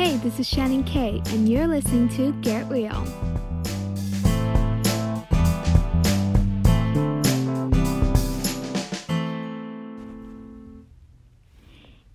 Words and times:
Hey, 0.00 0.16
this 0.16 0.40
is 0.40 0.48
Shannon 0.48 0.82
Kay, 0.82 1.20
and 1.26 1.46
you're 1.46 1.66
listening 1.66 2.08
to 2.16 2.32
Get 2.40 2.66
Real. 2.70 3.04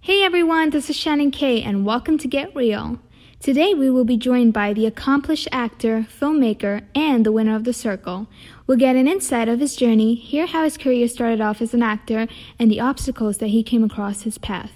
Hey 0.02 0.24
everyone, 0.24 0.72
this 0.72 0.90
is 0.90 0.96
Shannon 0.96 1.30
Kay, 1.30 1.62
and 1.62 1.86
welcome 1.86 2.18
to 2.18 2.28
Get 2.28 2.56
Real. 2.56 2.98
Today 3.40 3.76
we 3.76 3.92
will 3.92 4.04
be 4.04 4.18
joined 4.18 4.52
by 4.52 4.74
the 4.74 4.88
accomplished 4.88 5.48
actor, 5.52 6.08
filmmaker, 6.20 6.82
and 6.96 7.24
the 7.24 7.32
winner 7.32 7.56
of 7.56 7.66
The 7.66 7.74
Circle. 7.74 8.26
We'll 8.66 8.80
get 8.80 8.96
an 8.96 9.08
insight 9.08 9.48
of 9.48 9.60
his 9.60 9.76
journey, 9.76 10.16
hear 10.16 10.48
how 10.48 10.64
his 10.64 10.76
career 10.76 11.08
started 11.08 11.40
off 11.40 11.62
as 11.62 11.76
an 11.76 11.84
actor, 11.84 12.28
and 12.58 12.72
the 12.72 12.82
obstacles 12.82 13.38
that 13.38 13.50
he 13.50 13.62
came 13.62 13.84
across 13.84 14.24
his 14.24 14.40
path. 14.40 14.72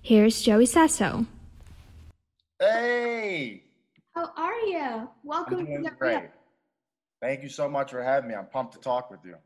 Here's 0.00 0.40
Joey 0.40 0.64
Sasso. 0.64 1.26
Hey, 2.60 3.64
How 4.14 4.30
are 4.36 4.58
you? 4.60 5.08
Welcome 5.24 5.66
to 5.66 5.82
Get 5.82 5.98
great. 5.98 6.30
Thank 7.20 7.42
you 7.42 7.48
so 7.48 7.68
much 7.68 7.90
for 7.90 8.02
having 8.02 8.28
me. 8.28 8.36
I'm 8.36 8.46
pumped 8.46 8.74
to 8.74 8.80
talk 8.80 9.10
with 9.10 9.20
you. 9.24 9.36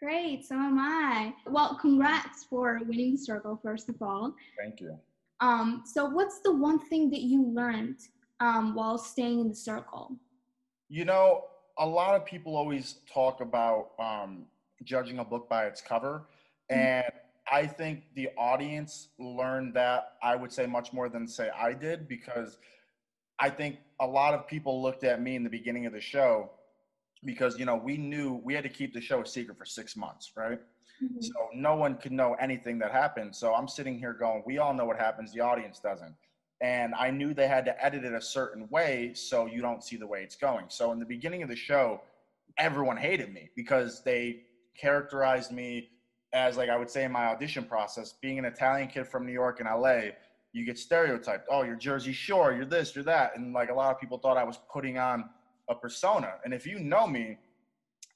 Great, 0.00 0.44
so 0.44 0.54
am 0.54 0.78
I. 0.78 1.34
Well, 1.46 1.76
congrats 1.80 2.44
for 2.44 2.80
winning 2.86 3.12
the 3.12 3.18
circle, 3.18 3.60
first 3.62 3.88
of 3.88 4.00
all. 4.00 4.34
Thank 4.58 4.80
you. 4.80 4.98
Um, 5.40 5.82
so 5.84 6.06
what's 6.06 6.40
the 6.40 6.52
one 6.54 6.78
thing 6.78 7.10
that 7.10 7.20
you 7.20 7.44
learned 7.46 7.98
um, 8.40 8.74
while 8.74 8.98
staying 8.98 9.40
in 9.40 9.48
the 9.48 9.54
circle? 9.54 10.16
You 10.88 11.04
know, 11.04 11.44
a 11.78 11.86
lot 11.86 12.14
of 12.14 12.24
people 12.24 12.56
always 12.56 12.96
talk 13.12 13.40
about 13.40 13.90
um, 13.98 14.46
judging 14.84 15.18
a 15.18 15.24
book 15.24 15.48
by 15.48 15.66
its 15.66 15.80
cover, 15.82 16.28
Mhm. 16.70 16.76
and 16.76 17.12
I 17.52 17.66
think 17.66 18.04
the 18.14 18.30
audience 18.38 19.08
learned 19.18 19.74
that 19.74 20.14
I 20.22 20.34
would 20.36 20.50
say 20.50 20.66
much 20.66 20.94
more 20.94 21.10
than 21.10 21.28
say 21.28 21.50
I 21.50 21.74
did 21.74 22.08
because 22.08 22.58
I 23.38 23.50
think 23.50 23.76
a 24.00 24.06
lot 24.06 24.32
of 24.32 24.46
people 24.48 24.80
looked 24.82 25.04
at 25.04 25.20
me 25.20 25.36
in 25.36 25.44
the 25.44 25.50
beginning 25.50 25.84
of 25.84 25.92
the 25.92 26.00
show 26.00 26.50
because 27.24 27.58
you 27.58 27.66
know 27.66 27.76
we 27.76 27.98
knew 27.98 28.40
we 28.42 28.54
had 28.54 28.64
to 28.64 28.70
keep 28.70 28.94
the 28.94 29.02
show 29.02 29.20
a 29.20 29.26
secret 29.26 29.58
for 29.58 29.66
six 29.66 29.96
months, 29.96 30.32
right? 30.34 30.60
Mhm. 31.02 31.22
So 31.22 31.50
no 31.52 31.76
one 31.76 31.98
could 31.98 32.12
know 32.12 32.34
anything 32.34 32.78
that 32.78 32.90
happened. 32.90 33.36
So 33.36 33.54
I'm 33.54 33.68
sitting 33.68 33.98
here 33.98 34.14
going, 34.14 34.42
we 34.46 34.56
all 34.56 34.72
know 34.72 34.86
what 34.86 34.98
happens, 34.98 35.32
the 35.32 35.40
audience 35.40 35.78
doesn't. 35.78 36.14
And 36.62 36.94
I 36.94 37.10
knew 37.10 37.34
they 37.34 37.48
had 37.48 37.64
to 37.66 37.84
edit 37.84 38.04
it 38.04 38.14
a 38.14 38.20
certain 38.20 38.66
way 38.70 39.12
so 39.14 39.46
you 39.46 39.60
don't 39.60 39.84
see 39.84 39.96
the 39.96 40.06
way 40.06 40.22
it's 40.22 40.36
going. 40.36 40.66
So 40.68 40.92
in 40.92 41.00
the 41.00 41.04
beginning 41.04 41.42
of 41.42 41.48
the 41.50 41.56
show, 41.56 42.00
everyone 42.56 42.96
hated 42.96 43.32
me 43.32 43.50
because 43.56 44.02
they 44.04 44.44
characterized 44.80 45.50
me 45.52 45.90
as 46.32 46.56
like 46.56 46.70
I 46.70 46.76
would 46.76 46.90
say 46.90 47.04
in 47.04 47.12
my 47.12 47.26
audition 47.26 47.64
process, 47.64 48.14
being 48.20 48.38
an 48.38 48.44
Italian 48.44 48.88
kid 48.88 49.06
from 49.06 49.26
New 49.26 49.32
York 49.32 49.60
and 49.60 49.68
LA, 49.68 50.10
you 50.52 50.64
get 50.64 50.78
stereotyped. 50.78 51.46
Oh, 51.50 51.62
you're 51.62 51.76
Jersey 51.76 52.12
Shore, 52.12 52.52
you're 52.52 52.64
this, 52.64 52.94
you're 52.94 53.04
that. 53.04 53.36
And 53.36 53.52
like 53.52 53.70
a 53.70 53.74
lot 53.74 53.94
of 53.94 54.00
people 54.00 54.18
thought 54.18 54.36
I 54.36 54.44
was 54.44 54.58
putting 54.70 54.98
on 54.98 55.24
a 55.68 55.74
persona. 55.74 56.34
And 56.44 56.52
if 56.52 56.66
you 56.66 56.78
know 56.78 57.06
me, 57.06 57.38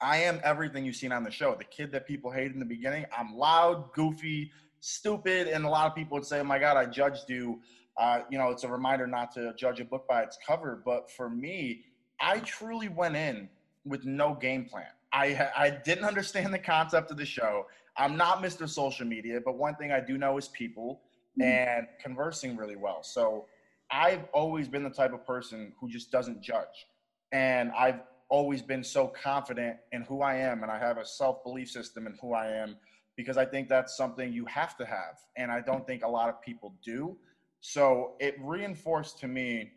I 0.01 0.19
am 0.19 0.41
everything 0.45 0.85
you've 0.85 0.97
seen 0.97 1.13
on 1.13 1.25
the 1.25 1.31
show. 1.31 1.55
The 1.55 1.65
kid 1.65 1.91
that 1.93 2.07
people 2.07 2.31
hate 2.31 2.53
in 2.53 2.59
the 2.59 2.67
beginning. 2.67 3.07
I'm 3.17 3.35
loud, 3.35 3.93
goofy, 3.95 4.51
stupid, 4.81 5.49
and 5.49 5.65
a 5.65 5.69
lot 5.69 5.87
of 5.87 5.95
people 5.95 6.17
would 6.17 6.27
say, 6.27 6.41
"Oh 6.41 6.45
my 6.45 6.59
God, 6.59 6.77
I 6.77 6.85
judged 6.87 7.31
you." 7.31 7.61
Uh, 7.97 8.21
you 8.31 8.37
know, 8.37 8.51
it's 8.51 8.65
a 8.65 8.69
reminder 8.69 9.07
not 9.07 9.33
to 9.33 9.55
judge 9.57 9.81
a 9.81 9.85
book 9.85 10.07
by 10.07 10.23
its 10.23 10.37
cover. 10.47 10.83
But 10.85 11.11
for 11.11 11.31
me, 11.31 11.85
I 12.21 12.41
truly 12.41 12.89
went 12.89 13.17
in 13.17 13.49
with 13.87 14.05
no 14.05 14.35
game 14.35 14.67
plan. 14.67 14.89
I 15.13 15.51
I 15.57 15.71
didn't 15.71 16.05
understand 16.13 16.53
the 16.53 16.59
concept 16.59 17.11
of 17.11 17.17
the 17.17 17.25
show. 17.25 17.67
I'm 17.99 18.17
not 18.17 18.43
Mr. 18.43 18.69
Social 18.69 19.07
Media, 19.07 19.41
but 19.45 19.57
one 19.57 19.75
thing 19.77 19.93
I 19.93 20.01
do 20.01 20.19
know 20.19 20.37
is 20.39 20.49
people 20.49 21.01
mm-hmm. 21.41 21.43
and 21.43 21.87
conversing 22.03 22.57
really 22.57 22.77
well. 22.77 23.03
So 23.03 23.47
I've 23.91 24.25
always 24.33 24.69
been 24.69 24.83
the 24.83 24.91
type 24.91 25.13
of 25.13 25.27
person 25.27 25.73
who 25.81 25.89
just 25.89 26.11
doesn't 26.11 26.43
judge. 26.43 26.87
And 27.33 27.73
I've 27.73 28.01
always 28.29 28.63
been 28.63 28.83
so 28.83 29.07
confident 29.09 29.77
in 29.93 30.03
who 30.03 30.23
I 30.23 30.37
am 30.37 30.63
and 30.63 30.71
I 30.71 30.79
have 30.79 30.99
a 30.99 31.05
self 31.05 31.43
belief 31.45 31.71
system 31.71 32.07
in 32.07 32.17
who 32.21 32.35
I 32.35 32.49
am 32.49 32.77
because 33.17 33.37
I 33.37 33.45
think 33.45 33.69
that's 33.69 33.97
something 33.97 34.33
you 34.33 34.45
have 34.47 34.77
to 34.77 34.85
have. 34.85 35.19
And 35.37 35.51
I 35.51 35.61
don't 35.61 35.87
think 35.87 36.03
a 36.05 36.09
lot 36.09 36.29
of 36.29 36.41
people 36.43 36.75
do. 36.85 37.17
So 37.61 38.15
it 38.21 38.37
reinforced 38.41 39.19
to 39.21 39.29
me 39.29 39.73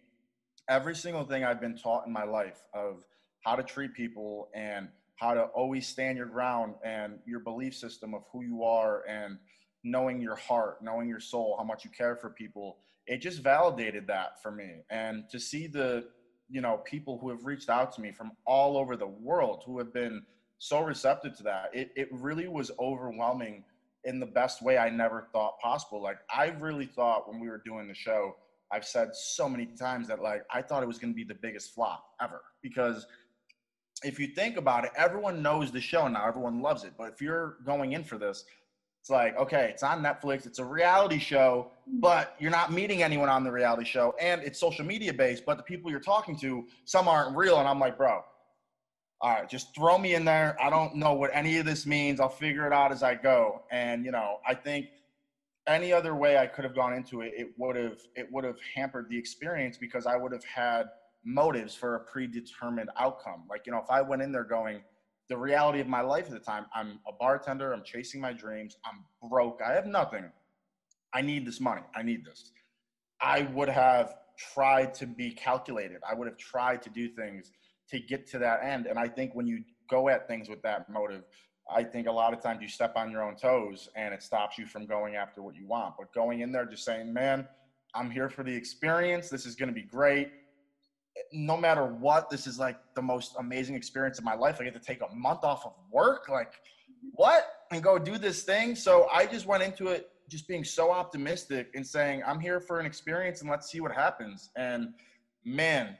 every 0.69 0.95
single 0.95 1.23
thing 1.23 1.43
I've 1.43 1.61
been 1.61 1.77
taught 1.77 2.05
in 2.05 2.13
my 2.13 2.23
life 2.23 2.61
of 2.73 3.03
how 3.45 3.55
to 3.55 3.63
treat 3.63 3.93
people 3.93 4.49
and 4.53 4.89
how 5.19 5.33
to 5.33 5.43
always 5.43 5.87
stand 5.87 6.17
your 6.17 6.27
ground 6.27 6.75
and 6.83 7.19
your 7.25 7.39
belief 7.39 7.75
system 7.75 8.13
of 8.13 8.23
who 8.31 8.43
you 8.43 8.63
are 8.63 9.03
and 9.07 9.37
knowing 9.83 10.21
your 10.21 10.35
heart, 10.35 10.81
knowing 10.81 11.07
your 11.07 11.19
soul, 11.19 11.55
how 11.57 11.63
much 11.63 11.83
you 11.83 11.91
care 11.91 12.15
for 12.15 12.29
people. 12.29 12.77
It 13.07 13.17
just 13.17 13.41
validated 13.41 14.07
that 14.07 14.41
for 14.41 14.51
me. 14.51 14.83
And 14.89 15.23
to 15.31 15.39
see 15.39 15.67
the 15.67 16.05
you 16.49 16.61
know 16.61 16.77
people 16.77 17.17
who 17.19 17.29
have 17.29 17.45
reached 17.45 17.69
out 17.69 17.93
to 17.93 18.01
me 18.01 18.11
from 18.11 18.31
all 18.45 18.77
over 18.77 18.97
the 18.97 19.07
world 19.07 19.63
who 19.65 19.77
have 19.77 19.93
been 19.93 20.23
so 20.57 20.81
receptive 20.81 21.37
to 21.37 21.43
that 21.43 21.69
it, 21.73 21.91
it 21.95 22.09
really 22.11 22.47
was 22.47 22.71
overwhelming 22.79 23.63
in 24.05 24.19
the 24.19 24.25
best 24.25 24.61
way 24.61 24.77
i 24.77 24.89
never 24.89 25.27
thought 25.31 25.59
possible 25.59 26.01
like 26.01 26.17
i 26.35 26.47
really 26.59 26.85
thought 26.85 27.29
when 27.29 27.39
we 27.39 27.47
were 27.47 27.61
doing 27.63 27.87
the 27.87 27.93
show 27.93 28.35
i've 28.71 28.85
said 28.85 29.15
so 29.15 29.47
many 29.47 29.65
times 29.65 30.07
that 30.07 30.21
like 30.21 30.43
i 30.51 30.61
thought 30.61 30.81
it 30.81 30.87
was 30.87 30.97
going 30.97 31.13
to 31.13 31.15
be 31.15 31.23
the 31.23 31.35
biggest 31.35 31.73
flop 31.73 32.03
ever 32.21 32.41
because 32.61 33.05
if 34.03 34.19
you 34.19 34.27
think 34.27 34.57
about 34.57 34.85
it 34.85 34.91
everyone 34.95 35.41
knows 35.41 35.71
the 35.71 35.81
show 35.81 36.07
now 36.07 36.27
everyone 36.27 36.61
loves 36.61 36.83
it 36.83 36.93
but 36.97 37.11
if 37.11 37.21
you're 37.21 37.57
going 37.65 37.93
in 37.93 38.03
for 38.03 38.17
this 38.17 38.45
it's 39.01 39.09
like 39.09 39.37
okay 39.37 39.69
it's 39.71 39.83
on 39.83 40.01
netflix 40.01 40.45
it's 40.45 40.59
a 40.59 40.65
reality 40.65 41.19
show 41.19 41.71
mm. 41.89 41.99
but 41.99 42.35
you're 42.39 42.51
not 42.51 42.71
meeting 42.71 43.03
anyone 43.03 43.29
on 43.29 43.43
the 43.43 43.51
reality 43.51 43.85
show 43.85 44.13
and 44.19 44.41
it's 44.43 44.59
social 44.59 44.85
media 44.85 45.13
based 45.13 45.45
but 45.45 45.57
the 45.57 45.63
people 45.63 45.89
you're 45.91 45.99
talking 45.99 46.37
to 46.37 46.65
some 46.85 47.07
aren't 47.07 47.35
real 47.35 47.59
and 47.59 47.67
i'm 47.67 47.79
like 47.79 47.97
bro 47.97 48.23
all 49.21 49.33
right 49.33 49.49
just 49.49 49.75
throw 49.75 49.97
me 49.97 50.15
in 50.15 50.23
there. 50.23 50.55
I 50.61 50.69
don't 50.69 50.95
know 50.95 51.13
what 51.13 51.31
any 51.33 51.57
of 51.57 51.65
this 51.65 51.85
means. 51.85 52.21
I'll 52.21 52.29
figure 52.29 52.65
it 52.65 52.71
out 52.71 52.93
as 52.93 53.03
i 53.03 53.15
go. 53.15 53.63
And 53.71 54.05
you 54.05 54.11
know 54.11 54.37
i 54.47 54.53
think 54.53 54.87
any 55.67 55.93
other 55.93 56.15
way 56.15 56.37
i 56.37 56.47
could 56.47 56.63
have 56.63 56.73
gone 56.73 56.93
into 56.93 57.21
it 57.21 57.33
it 57.35 57.49
would 57.57 57.75
have 57.75 57.99
it 58.15 58.31
would 58.31 58.43
have 58.43 58.57
hampered 58.75 59.07
the 59.09 59.17
experience 59.17 59.77
because 59.77 60.07
i 60.07 60.15
would 60.15 60.31
have 60.31 60.43
had 60.43 60.89
motives 61.25 61.75
for 61.75 61.95
a 61.95 61.99
predetermined 61.99 62.89
outcome 62.97 63.43
like 63.49 63.65
you 63.65 63.71
know 63.71 63.79
if 63.79 63.89
i 63.89 64.01
went 64.01 64.21
in 64.21 64.31
there 64.31 64.43
going 64.43 64.81
the 65.27 65.37
reality 65.37 65.79
of 65.79 65.87
my 65.87 66.01
life 66.01 66.25
at 66.25 66.31
the 66.31 66.39
time 66.39 66.65
i'm 66.73 66.99
a 67.07 67.11
bartender 67.11 67.73
i'm 67.73 67.83
chasing 67.83 68.21
my 68.21 68.33
dreams 68.33 68.77
i'm 68.85 69.03
broke 69.29 69.59
i 69.65 69.73
have 69.73 69.85
nothing 69.85 70.31
I 71.13 71.21
need 71.21 71.45
this 71.45 71.59
money. 71.59 71.81
I 71.95 72.03
need 72.03 72.25
this. 72.25 72.51
I 73.21 73.43
would 73.53 73.69
have 73.69 74.15
tried 74.53 74.93
to 74.95 75.07
be 75.07 75.31
calculated. 75.31 75.97
I 76.09 76.13
would 76.13 76.27
have 76.27 76.37
tried 76.37 76.81
to 76.83 76.89
do 76.89 77.09
things 77.09 77.51
to 77.89 77.99
get 77.99 78.27
to 78.27 78.39
that 78.39 78.63
end. 78.63 78.85
And 78.85 78.99
I 78.99 79.07
think 79.07 79.33
when 79.33 79.47
you 79.47 79.63
go 79.89 80.09
at 80.09 80.27
things 80.27 80.47
with 80.47 80.61
that 80.61 80.89
motive, 80.89 81.23
I 81.73 81.83
think 81.83 82.07
a 82.07 82.11
lot 82.11 82.33
of 82.33 82.41
times 82.41 82.61
you 82.61 82.67
step 82.67 82.93
on 82.95 83.11
your 83.11 83.23
own 83.23 83.35
toes 83.35 83.89
and 83.95 84.13
it 84.13 84.23
stops 84.23 84.57
you 84.57 84.65
from 84.65 84.85
going 84.85 85.15
after 85.15 85.41
what 85.41 85.55
you 85.55 85.67
want. 85.67 85.95
But 85.97 86.13
going 86.13 86.41
in 86.41 86.51
there 86.51 86.65
just 86.65 86.85
saying, 86.85 87.11
man, 87.11 87.47
I'm 87.93 88.09
here 88.09 88.29
for 88.29 88.43
the 88.43 88.53
experience. 88.53 89.29
This 89.29 89.45
is 89.45 89.55
going 89.55 89.69
to 89.69 89.75
be 89.75 89.83
great. 89.83 90.31
No 91.31 91.57
matter 91.57 91.85
what, 91.85 92.29
this 92.29 92.47
is 92.47 92.59
like 92.59 92.77
the 92.95 93.01
most 93.01 93.35
amazing 93.39 93.75
experience 93.75 94.17
of 94.17 94.25
my 94.25 94.35
life. 94.35 94.57
I 94.59 94.63
get 94.63 94.73
to 94.73 94.79
take 94.79 95.01
a 95.01 95.13
month 95.15 95.43
off 95.43 95.65
of 95.65 95.73
work. 95.91 96.29
Like, 96.29 96.53
what? 97.13 97.45
And 97.71 97.81
go 97.83 97.97
do 97.97 98.17
this 98.17 98.43
thing. 98.43 98.75
So 98.75 99.07
I 99.11 99.25
just 99.25 99.45
went 99.45 99.63
into 99.63 99.87
it 99.87 100.09
just 100.29 100.47
being 100.47 100.63
so 100.63 100.91
optimistic 100.91 101.71
and 101.75 101.85
saying, 101.85 102.23
I'm 102.25 102.39
here 102.39 102.59
for 102.59 102.79
an 102.79 102.85
experience 102.85 103.41
and 103.41 103.49
let's 103.49 103.69
see 103.69 103.79
what 103.79 103.91
happens. 103.91 104.51
And 104.55 104.93
man, 105.43 105.97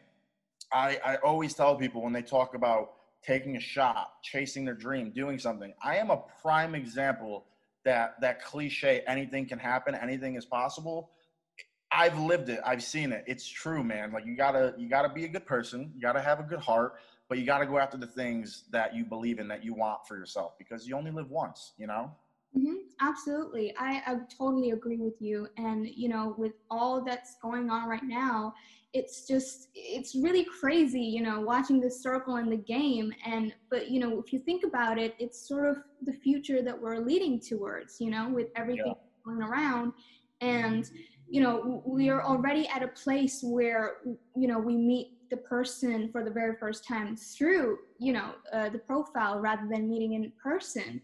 I, 0.72 1.00
I 1.04 1.16
always 1.18 1.54
tell 1.54 1.76
people 1.76 2.04
when 2.04 2.14
they 2.14 2.22
talk 2.22 2.54
about 2.54 2.94
taking 3.24 3.58
a 3.58 3.60
shot, 3.60 4.14
chasing 4.24 4.66
their 4.66 4.76
dream, 4.76 5.12
doing 5.12 5.40
something, 5.40 5.74
I 5.84 5.98
am 5.98 6.10
a 6.10 6.22
prime 6.42 6.76
example 6.76 7.46
that 7.86 8.22
that 8.22 8.44
cliche, 8.44 9.02
anything 9.08 9.48
can 9.48 9.58
happen, 9.58 9.96
anything 9.96 10.36
is 10.36 10.46
possible. 10.46 11.12
I've 11.92 12.18
lived 12.20 12.50
it. 12.50 12.60
I've 12.66 12.84
seen 12.84 13.12
it. 13.12 13.24
It's 13.28 13.48
true, 13.48 13.84
man. 13.84 14.12
Like 14.12 14.26
you 14.26 14.36
gotta, 14.36 14.74
you 14.78 14.88
gotta 14.90 15.10
be 15.10 15.26
a 15.26 15.28
good 15.28 15.46
person. 15.46 15.92
You 15.96 16.02
gotta 16.02 16.22
have 16.22 16.40
a 16.40 16.44
good 16.44 16.60
heart, 16.60 16.94
but 17.28 17.38
you 17.38 17.46
gotta 17.46 17.66
go 17.66 17.80
after 17.80 17.98
the 17.98 18.08
things 18.08 18.66
that 18.72 18.96
you 18.96 19.06
believe 19.06 19.40
in, 19.40 19.48
that 19.48 19.64
you 19.64 19.74
want 19.74 20.00
for 20.08 20.16
yourself, 20.18 20.54
because 20.58 20.88
you 20.88 20.96
only 20.96 21.12
live 21.12 21.30
once. 21.30 21.74
You 21.78 21.88
know. 21.88 22.12
hmm 22.56 22.76
absolutely. 23.02 23.74
I, 23.78 24.02
I 24.06 24.18
totally 24.38 24.72
agree 24.72 24.98
with 24.98 25.14
you. 25.20 25.48
And, 25.58 25.88
you 25.88 26.10
know, 26.10 26.36
with 26.38 26.54
all 26.70 27.04
that's 27.04 27.38
going 27.42 27.70
on 27.70 27.88
right 27.88 28.04
now, 28.04 28.54
it's 28.94 29.28
just, 29.28 29.70
it's 29.74 30.16
really 30.16 30.46
crazy, 30.60 31.02
you 31.02 31.22
know, 31.22 31.40
watching 31.40 31.80
this 31.80 32.02
circle 32.02 32.38
in 32.38 32.50
the 32.50 32.58
game. 32.58 33.14
And, 33.26 33.54
but, 33.70 33.90
you 33.90 34.00
know, 34.00 34.20
if 34.20 34.34
you 34.34 34.40
think 34.40 34.64
about 34.66 34.98
it, 34.98 35.14
it's 35.20 35.48
sort 35.48 35.70
of 35.70 35.78
the 36.02 36.14
future 36.14 36.62
that 36.62 36.80
we're 36.80 36.98
leading 37.00 37.40
towards, 37.40 37.98
you 38.00 38.10
know, 38.10 38.30
with 38.30 38.48
everything 38.56 38.94
going 39.26 39.42
around. 39.42 39.94
And, 40.42 40.86
you 41.30 41.42
know, 41.42 41.84
we 41.86 42.10
are 42.10 42.24
already 42.24 42.68
at 42.68 42.84
a 42.84 42.88
place 42.88 43.42
where, 43.44 43.98
you 44.36 44.48
know, 44.48 44.60
we 44.60 44.76
meet 44.76 45.14
the 45.30 45.38
person 45.38 46.10
for 46.12 46.24
the 46.24 46.32
very 46.32 46.56
first 46.60 46.88
time 46.88 47.16
through, 47.16 47.78
you 48.00 48.14
know, 48.14 48.34
uh, 48.52 48.70
the 48.70 48.80
profile 48.80 49.40
rather 49.40 49.68
than 49.70 49.88
meeting 49.88 50.14
in 50.14 50.32
person. 50.42 51.02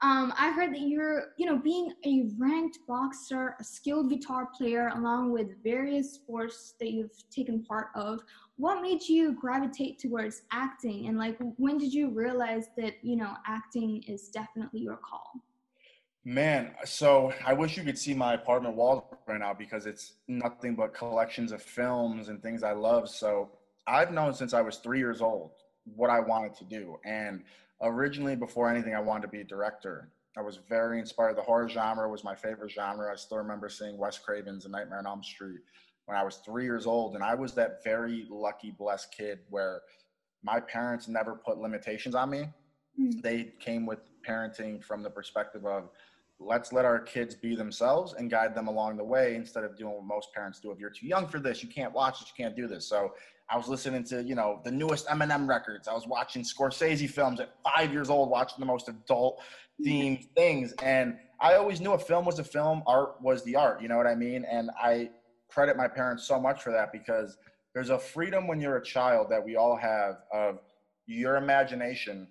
um, 0.00 0.32
I 0.38 0.52
heard 0.52 0.72
that 0.74 0.82
you're, 0.82 1.32
you 1.38 1.46
know, 1.46 1.58
being 1.58 1.92
a 2.06 2.28
ranked 2.38 2.78
boxer, 2.86 3.56
a 3.58 3.64
skilled 3.64 4.10
guitar 4.10 4.48
player, 4.56 4.92
along 4.94 5.32
with 5.32 5.62
various 5.64 6.12
sports 6.12 6.74
that 6.78 6.92
you've 6.92 7.10
taken 7.34 7.64
part 7.64 7.88
of. 7.96 8.20
What 8.56 8.80
made 8.80 9.02
you 9.02 9.36
gravitate 9.40 9.98
towards 9.98 10.42
acting, 10.52 11.08
and 11.08 11.18
like, 11.18 11.36
when 11.56 11.78
did 11.78 11.92
you 11.92 12.10
realize 12.10 12.66
that 12.76 12.94
you 13.02 13.16
know 13.16 13.34
acting 13.46 14.04
is 14.06 14.28
definitely 14.28 14.80
your 14.80 14.98
call? 14.98 15.32
Man, 16.28 16.72
so 16.84 17.32
I 17.46 17.54
wish 17.54 17.78
you 17.78 17.82
could 17.82 17.98
see 17.98 18.12
my 18.12 18.34
apartment 18.34 18.76
walls 18.76 19.02
right 19.26 19.40
now 19.40 19.54
because 19.54 19.86
it's 19.86 20.12
nothing 20.28 20.74
but 20.74 20.92
collections 20.92 21.52
of 21.52 21.62
films 21.62 22.28
and 22.28 22.42
things 22.42 22.62
I 22.62 22.72
love. 22.72 23.08
So 23.08 23.48
I've 23.86 24.12
known 24.12 24.34
since 24.34 24.52
I 24.52 24.60
was 24.60 24.76
three 24.76 24.98
years 24.98 25.22
old 25.22 25.52
what 25.96 26.10
I 26.10 26.20
wanted 26.20 26.54
to 26.56 26.64
do, 26.64 26.98
and 27.06 27.44
originally 27.80 28.36
before 28.36 28.68
anything 28.68 28.94
i 28.94 29.00
wanted 29.00 29.22
to 29.22 29.28
be 29.28 29.40
a 29.40 29.44
director. 29.44 30.10
I 30.36 30.42
was 30.42 30.58
very 30.68 30.98
inspired. 30.98 31.38
The 31.38 31.42
horror 31.42 31.66
genre 31.66 32.06
was 32.10 32.24
my 32.24 32.34
favorite 32.34 32.72
genre. 32.72 33.10
I 33.10 33.16
still 33.16 33.38
remember 33.38 33.70
seeing 33.70 33.96
wes 33.96 34.18
craven's 34.18 34.66
a 34.66 34.68
nightmare 34.68 34.98
on 34.98 35.06
elm 35.06 35.22
street 35.22 35.60
when 36.04 36.18
i 36.18 36.22
was 36.22 36.42
three 36.44 36.64
years 36.64 36.86
old. 36.86 37.14
And 37.14 37.24
i 37.24 37.34
was 37.34 37.54
that 37.54 37.82
very 37.82 38.26
lucky 38.28 38.70
blessed 38.70 39.14
kid 39.16 39.38
where 39.48 39.80
my 40.42 40.60
parents 40.60 41.08
never 41.08 41.36
put 41.36 41.56
limitations 41.56 42.14
on 42.14 42.28
me. 42.28 42.48
Mm. 43.00 43.22
they 43.22 43.52
came 43.60 43.86
with 43.86 44.00
parenting 44.28 44.82
from 44.82 45.02
the 45.02 45.10
perspective 45.10 45.64
of 45.64 45.90
let's 46.40 46.72
let 46.72 46.84
our 46.84 47.00
kids 47.00 47.34
be 47.34 47.56
themselves 47.56 48.14
and 48.14 48.30
guide 48.30 48.54
them 48.54 48.68
along 48.68 48.96
the 48.96 49.04
way 49.04 49.34
instead 49.34 49.64
of 49.64 49.76
doing 49.76 49.92
what 49.94 50.04
most 50.04 50.32
parents 50.32 50.60
do 50.60 50.70
if 50.70 50.78
you're 50.78 50.90
too 50.90 51.06
young 51.06 51.26
for 51.26 51.40
this 51.40 51.62
you 51.62 51.68
can't 51.68 51.92
watch 51.92 52.22
it 52.22 52.28
you 52.28 52.44
can't 52.44 52.56
do 52.56 52.68
this 52.68 52.88
so 52.88 53.12
I 53.50 53.56
was 53.56 53.66
listening 53.66 54.04
to, 54.04 54.22
you 54.22 54.34
know, 54.34 54.60
the 54.62 54.70
newest 54.70 55.06
Eminem 55.06 55.48
records. 55.48 55.88
I 55.88 55.94
was 55.94 56.06
watching 56.06 56.42
Scorsese 56.42 57.08
films 57.08 57.40
at 57.40 57.54
five 57.64 57.92
years 57.92 58.10
old, 58.10 58.28
watching 58.28 58.60
the 58.60 58.66
most 58.66 58.88
adult 58.88 59.40
themed 59.84 60.28
things. 60.36 60.74
And 60.82 61.16
I 61.40 61.54
always 61.54 61.80
knew 61.80 61.92
a 61.92 61.98
film 61.98 62.26
was 62.26 62.38
a 62.38 62.44
film, 62.44 62.82
art 62.86 63.20
was 63.22 63.42
the 63.44 63.56
art. 63.56 63.80
You 63.80 63.88
know 63.88 63.96
what 63.96 64.06
I 64.06 64.14
mean? 64.14 64.44
And 64.44 64.70
I 64.78 65.10
credit 65.48 65.76
my 65.76 65.88
parents 65.88 66.26
so 66.26 66.38
much 66.38 66.62
for 66.62 66.72
that 66.72 66.92
because 66.92 67.38
there's 67.72 67.88
a 67.88 67.98
freedom 67.98 68.46
when 68.46 68.60
you're 68.60 68.76
a 68.76 68.84
child 68.84 69.28
that 69.30 69.42
we 69.42 69.56
all 69.56 69.76
have 69.76 70.16
of 70.32 70.58
your 71.06 71.36
imagination 71.36 72.28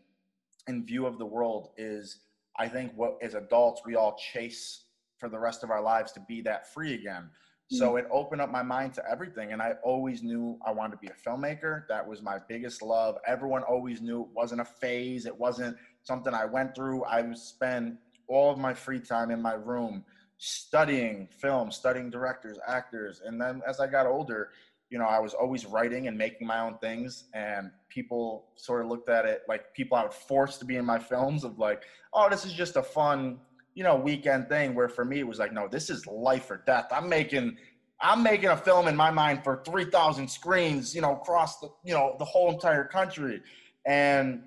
and 0.68 0.86
view 0.86 1.07
of 1.07 1.18
the 1.18 1.25
world 1.25 1.69
is, 1.77 2.19
I 2.59 2.68
think, 2.68 2.94
what 2.95 3.18
as 3.21 3.33
adults 3.33 3.81
we 3.86 3.95
all 3.95 4.15
chase 4.33 4.86
for 5.18 5.30
the 5.30 5.39
rest 5.39 5.63
of 5.63 5.71
our 5.71 5.81
lives 5.81 6.12
to 6.13 6.19
be 6.27 6.42
that 6.42 6.71
free 6.74 6.94
again. 6.94 7.30
So 7.69 7.94
mm. 7.94 8.00
it 8.00 8.07
opened 8.12 8.42
up 8.42 8.51
my 8.51 8.63
mind 8.63 8.94
to 8.94 9.04
everything. 9.09 9.51
And 9.51 9.62
I 9.62 9.74
always 9.83 10.24
knew 10.24 10.57
I 10.65 10.71
wanted 10.71 10.94
to 10.94 10.98
be 11.00 11.07
a 11.07 11.30
filmmaker. 11.30 11.88
That 11.89 12.07
was 12.07 12.21
my 12.21 12.38
biggest 12.48 12.81
love. 12.81 13.18
Everyone 13.27 13.63
always 13.63 14.01
knew 14.01 14.21
it 14.21 14.30
wasn't 14.33 14.62
a 14.62 14.65
phase, 14.65 15.25
it 15.25 15.38
wasn't 15.38 15.75
something 16.04 16.33
I 16.33 16.45
went 16.45 16.75
through. 16.75 17.04
I 17.04 17.21
would 17.21 17.38
spend 17.38 17.98
all 18.27 18.51
of 18.51 18.57
my 18.57 18.74
free 18.74 19.00
time 19.00 19.31
in 19.31 19.42
my 19.42 19.54
room 19.54 20.06
studying 20.38 21.27
film, 21.42 21.71
studying 21.71 22.09
directors, 22.09 22.57
actors. 22.68 23.21
And 23.25 23.42
then 23.42 23.62
as 23.68 23.80
I 23.80 23.88
got 23.88 24.06
older, 24.06 24.50
you 24.89 24.97
know, 24.97 25.05
I 25.05 25.19
was 25.19 25.33
always 25.33 25.65
writing 25.65 26.07
and 26.07 26.17
making 26.17 26.47
my 26.47 26.59
own 26.59 26.77
things. 26.79 27.25
And 27.33 27.71
people 27.89 28.47
sort 28.55 28.83
of 28.83 28.89
looked 28.89 29.09
at 29.09 29.25
it 29.25 29.41
like 29.47 29.73
people 29.73 29.97
I 29.97 30.03
would 30.03 30.13
force 30.13 30.57
to 30.57 30.65
be 30.65 30.77
in 30.77 30.85
my 30.85 30.99
films 30.99 31.43
of 31.43 31.59
like, 31.59 31.83
oh, 32.13 32.29
this 32.29 32.45
is 32.45 32.53
just 32.53 32.75
a 32.77 32.83
fun 32.83 33.39
you 33.77 33.83
know, 33.83 33.95
weekend 33.95 34.49
thing 34.49 34.73
where 34.73 34.89
for 34.89 35.05
me 35.05 35.19
it 35.19 35.27
was 35.27 35.37
like, 35.37 35.53
no, 35.53 35.67
this 35.67 35.91
is 35.91 36.07
life 36.07 36.49
or 36.49 36.63
death. 36.65 36.87
I'm 36.89 37.07
making 37.07 37.57
I'm 38.01 38.23
making 38.23 38.49
a 38.49 38.57
film 38.57 38.87
in 38.87 38.95
my 38.95 39.11
mind 39.11 39.43
for 39.43 39.61
3,000 39.65 40.27
screens, 40.27 40.95
you 40.95 41.01
know, 41.01 41.15
across 41.15 41.59
the, 41.59 41.69
you 41.83 41.93
know, 41.93 42.15
the 42.17 42.25
whole 42.25 42.51
entire 42.51 42.83
country. 42.83 43.41
And 43.85 44.43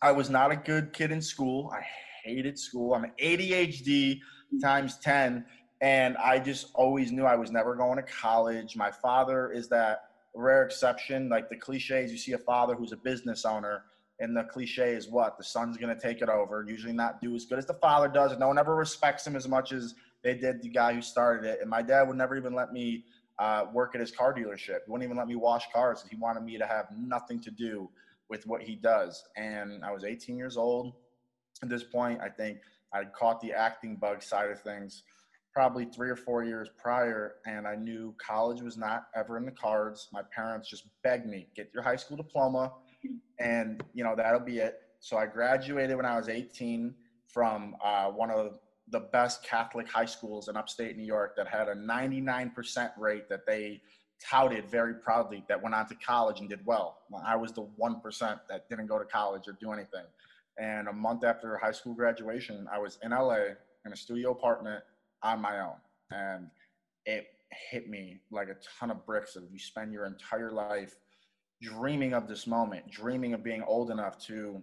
I 0.00 0.12
was 0.12 0.30
not 0.30 0.52
a 0.52 0.56
good 0.56 0.92
kid 0.92 1.10
in 1.10 1.20
school. 1.20 1.72
I 1.74 1.84
hated 2.24 2.56
school. 2.56 2.94
I'm 2.94 3.10
ADHD 3.20 4.20
times 4.62 4.98
10. 4.98 5.44
And 5.80 6.16
I 6.16 6.38
just 6.38 6.70
always 6.74 7.12
knew 7.12 7.24
I 7.24 7.36
was 7.36 7.50
never 7.50 7.74
going 7.74 7.96
to 7.96 8.02
college. 8.02 8.76
My 8.76 8.90
father 8.90 9.52
is 9.52 9.68
that 9.68 10.04
rare 10.34 10.64
exception. 10.64 11.28
Like 11.28 11.48
the 11.48 11.56
cliches, 11.56 12.10
you 12.10 12.18
see 12.18 12.32
a 12.32 12.38
father 12.38 12.74
who's 12.74 12.92
a 12.92 12.96
business 12.96 13.44
owner 13.44 13.84
and 14.20 14.36
the 14.36 14.44
cliche 14.44 14.94
is 14.94 15.08
what? 15.08 15.38
The 15.38 15.44
son's 15.44 15.76
going 15.76 15.94
to 15.94 16.00
take 16.00 16.22
it 16.22 16.28
over 16.28 16.64
usually 16.66 16.92
not 16.92 17.20
do 17.20 17.34
as 17.36 17.44
good 17.44 17.58
as 17.58 17.66
the 17.66 17.74
father 17.74 18.08
does 18.08 18.36
no 18.38 18.48
one 18.48 18.58
ever 18.58 18.74
respects 18.74 19.26
him 19.26 19.36
as 19.36 19.46
much 19.46 19.72
as 19.72 19.94
they 20.24 20.34
did 20.34 20.62
the 20.62 20.68
guy 20.68 20.92
who 20.92 21.02
started 21.02 21.48
it. 21.48 21.60
And 21.60 21.70
my 21.70 21.82
dad 21.82 22.08
would 22.08 22.16
never 22.16 22.36
even 22.36 22.54
let 22.54 22.72
me 22.72 23.04
uh, 23.38 23.66
work 23.72 23.94
at 23.94 24.00
his 24.00 24.10
car 24.10 24.34
dealership. 24.34 24.80
He 24.84 24.90
wouldn't 24.90 25.04
even 25.04 25.16
let 25.16 25.28
me 25.28 25.36
wash 25.36 25.66
cars 25.72 26.04
he 26.08 26.16
wanted 26.16 26.42
me 26.42 26.58
to 26.58 26.66
have 26.66 26.86
nothing 26.96 27.40
to 27.42 27.50
do 27.52 27.88
with 28.28 28.46
what 28.46 28.62
he 28.62 28.74
does. 28.74 29.22
And 29.36 29.84
i 29.84 29.92
was 29.92 30.04
18 30.04 30.36
years 30.36 30.56
old. 30.56 30.94
At 31.62 31.68
this 31.68 31.84
point 31.84 32.20
i 32.20 32.28
think 32.28 32.58
i 32.92 33.04
caught 33.04 33.40
the 33.40 33.52
acting 33.52 33.96
bug 33.96 34.22
side 34.22 34.50
of 34.50 34.60
things 34.60 35.02
probably 35.58 35.86
three 35.86 36.08
or 36.08 36.16
four 36.16 36.44
years 36.44 36.68
prior 36.80 37.34
and 37.46 37.66
i 37.66 37.74
knew 37.74 38.14
college 38.24 38.62
was 38.62 38.76
not 38.76 39.08
ever 39.16 39.36
in 39.36 39.44
the 39.44 39.50
cards 39.50 40.08
my 40.12 40.22
parents 40.34 40.68
just 40.68 40.84
begged 41.02 41.26
me 41.26 41.48
get 41.56 41.68
your 41.74 41.82
high 41.82 41.96
school 41.96 42.16
diploma 42.16 42.72
and 43.38 43.82
you 43.94 44.04
know 44.04 44.14
that'll 44.16 44.40
be 44.40 44.58
it. 44.58 44.80
So 45.00 45.16
I 45.16 45.26
graduated 45.26 45.96
when 45.96 46.06
I 46.06 46.16
was 46.16 46.28
18 46.28 46.94
from 47.26 47.76
uh, 47.84 48.06
one 48.06 48.30
of 48.30 48.58
the 48.90 49.00
best 49.00 49.44
Catholic 49.44 49.88
high 49.88 50.06
schools 50.06 50.48
in 50.48 50.56
upstate 50.56 50.96
New 50.96 51.04
York 51.04 51.36
that 51.36 51.46
had 51.46 51.68
a 51.68 51.74
99% 51.74 52.90
rate 52.98 53.28
that 53.28 53.46
they 53.46 53.80
touted 54.20 54.68
very 54.68 54.94
proudly 54.94 55.44
that 55.48 55.62
went 55.62 55.74
on 55.74 55.86
to 55.86 55.94
college 55.94 56.40
and 56.40 56.48
did 56.48 56.64
well. 56.64 56.98
I 57.24 57.36
was 57.36 57.52
the 57.52 57.68
1% 57.80 58.40
that 58.48 58.68
didn't 58.68 58.86
go 58.86 58.98
to 58.98 59.04
college 59.04 59.46
or 59.46 59.56
do 59.60 59.72
anything. 59.72 60.06
And 60.58 60.88
a 60.88 60.92
month 60.92 61.22
after 61.22 61.56
high 61.58 61.70
school 61.70 61.94
graduation, 61.94 62.66
I 62.72 62.78
was 62.78 62.98
in 63.02 63.10
LA 63.12 63.54
in 63.84 63.92
a 63.92 63.96
studio 63.96 64.32
apartment 64.32 64.82
on 65.22 65.40
my 65.40 65.60
own. 65.60 65.76
And 66.10 66.48
it 67.06 67.26
hit 67.70 67.88
me 67.88 68.20
like 68.30 68.48
a 68.48 68.56
ton 68.78 68.90
of 68.90 69.04
bricks 69.06 69.36
of 69.36 69.44
you 69.50 69.58
spend 69.58 69.92
your 69.92 70.06
entire 70.06 70.50
life 70.50 70.96
dreaming 71.60 72.12
of 72.12 72.28
this 72.28 72.46
moment, 72.46 72.90
dreaming 72.90 73.34
of 73.34 73.42
being 73.42 73.62
old 73.62 73.90
enough 73.90 74.18
to 74.26 74.62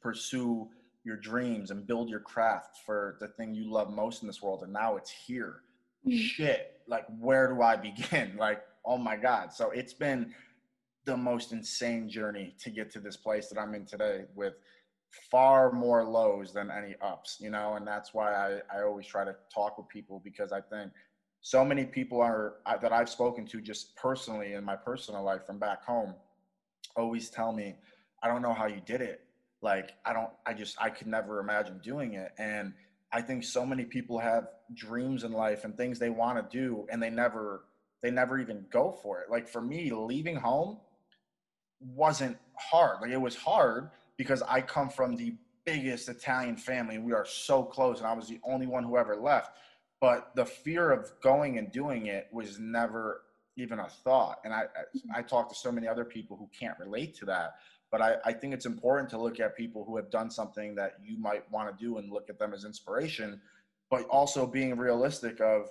pursue 0.00 0.68
your 1.04 1.16
dreams 1.16 1.70
and 1.70 1.86
build 1.86 2.08
your 2.08 2.20
craft 2.20 2.78
for 2.84 3.16
the 3.20 3.28
thing 3.28 3.54
you 3.54 3.70
love 3.70 3.90
most 3.90 4.22
in 4.22 4.26
this 4.26 4.42
world. 4.42 4.62
And 4.62 4.72
now 4.72 4.96
it's 4.96 5.10
here. 5.10 5.62
Mm-hmm. 6.06 6.18
Shit, 6.18 6.80
like, 6.86 7.06
where 7.18 7.48
do 7.48 7.62
I 7.62 7.76
begin? 7.76 8.34
Like, 8.38 8.62
oh 8.84 8.98
my 8.98 9.16
God. 9.16 9.52
So 9.52 9.70
it's 9.70 9.92
been 9.92 10.34
the 11.04 11.16
most 11.16 11.52
insane 11.52 12.08
journey 12.08 12.54
to 12.60 12.70
get 12.70 12.90
to 12.92 13.00
this 13.00 13.16
place 13.16 13.48
that 13.48 13.58
I'm 13.58 13.74
in 13.74 13.86
today 13.86 14.24
with 14.34 14.54
far 15.30 15.72
more 15.72 16.04
lows 16.04 16.52
than 16.52 16.70
any 16.70 16.94
ups, 17.00 17.38
you 17.40 17.50
know, 17.50 17.74
and 17.74 17.86
that's 17.86 18.14
why 18.14 18.32
I, 18.32 18.78
I 18.78 18.82
always 18.82 19.06
try 19.06 19.24
to 19.24 19.34
talk 19.52 19.76
with 19.76 19.88
people 19.88 20.20
because 20.24 20.52
I 20.52 20.60
think 20.60 20.92
so 21.40 21.64
many 21.64 21.84
people 21.84 22.20
are 22.20 22.54
that 22.80 22.92
I've 22.92 23.08
spoken 23.08 23.46
to 23.46 23.60
just 23.60 23.96
personally 23.96 24.52
in 24.52 24.64
my 24.64 24.76
personal 24.76 25.22
life 25.22 25.46
from 25.46 25.58
back 25.58 25.84
home 25.84 26.14
always 26.96 27.30
tell 27.30 27.52
me, 27.52 27.76
I 28.22 28.28
don't 28.28 28.42
know 28.42 28.52
how 28.52 28.66
you 28.66 28.80
did 28.84 29.00
it. 29.00 29.24
Like, 29.62 29.92
I 30.04 30.12
don't, 30.12 30.30
I 30.46 30.54
just, 30.54 30.76
I 30.80 30.90
could 30.90 31.06
never 31.06 31.40
imagine 31.40 31.80
doing 31.82 32.14
it. 32.14 32.32
And 32.38 32.72
I 33.12 33.20
think 33.22 33.44
so 33.44 33.66
many 33.66 33.84
people 33.84 34.18
have 34.18 34.48
dreams 34.74 35.24
in 35.24 35.32
life 35.32 35.64
and 35.64 35.76
things 35.76 35.98
they 35.98 36.10
want 36.10 36.38
to 36.38 36.58
do 36.58 36.86
and 36.90 37.02
they 37.02 37.10
never, 37.10 37.64
they 38.02 38.10
never 38.10 38.38
even 38.38 38.64
go 38.70 38.98
for 39.02 39.20
it. 39.20 39.30
Like 39.30 39.48
for 39.48 39.60
me, 39.60 39.92
leaving 39.92 40.36
home 40.36 40.78
wasn't 41.80 42.36
hard. 42.56 42.98
Like 43.02 43.10
it 43.10 43.20
was 43.20 43.36
hard 43.36 43.90
because 44.20 44.42
I 44.42 44.60
come 44.60 44.90
from 44.90 45.16
the 45.16 45.34
biggest 45.64 46.08
Italian 46.10 46.56
family 46.56 46.96
and 46.96 47.04
we 47.04 47.14
are 47.14 47.24
so 47.24 47.62
close 47.62 47.98
and 47.98 48.06
I 48.06 48.12
was 48.12 48.28
the 48.28 48.40
only 48.44 48.66
one 48.66 48.84
who 48.84 48.98
ever 48.98 49.16
left 49.16 49.56
but 50.00 50.34
the 50.34 50.46
fear 50.46 50.90
of 50.90 51.12
going 51.22 51.58
and 51.58 51.70
doing 51.70 52.06
it 52.06 52.28
was 52.32 52.58
never 52.58 53.22
even 53.56 53.78
a 53.78 53.88
thought. 53.88 54.40
And 54.44 54.54
I, 54.54 54.62
mm-hmm. 54.62 55.10
I 55.14 55.22
talk 55.22 55.48
to 55.50 55.54
so 55.54 55.70
many 55.70 55.86
other 55.86 56.04
people 56.04 56.36
who 56.36 56.48
can't 56.58 56.78
relate 56.78 57.14
to 57.16 57.26
that. 57.26 57.56
But 57.90 58.00
I, 58.00 58.16
I 58.24 58.32
think 58.32 58.54
it's 58.54 58.66
important 58.66 59.10
to 59.10 59.18
look 59.18 59.40
at 59.40 59.56
people 59.56 59.84
who 59.84 59.96
have 59.96 60.10
done 60.10 60.30
something 60.30 60.74
that 60.76 60.94
you 61.02 61.18
might 61.18 61.50
want 61.50 61.76
to 61.76 61.84
do 61.84 61.98
and 61.98 62.10
look 62.10 62.30
at 62.30 62.38
them 62.38 62.54
as 62.54 62.64
inspiration, 62.64 63.40
but 63.90 64.04
also 64.08 64.46
being 64.46 64.76
realistic 64.76 65.40
of 65.40 65.68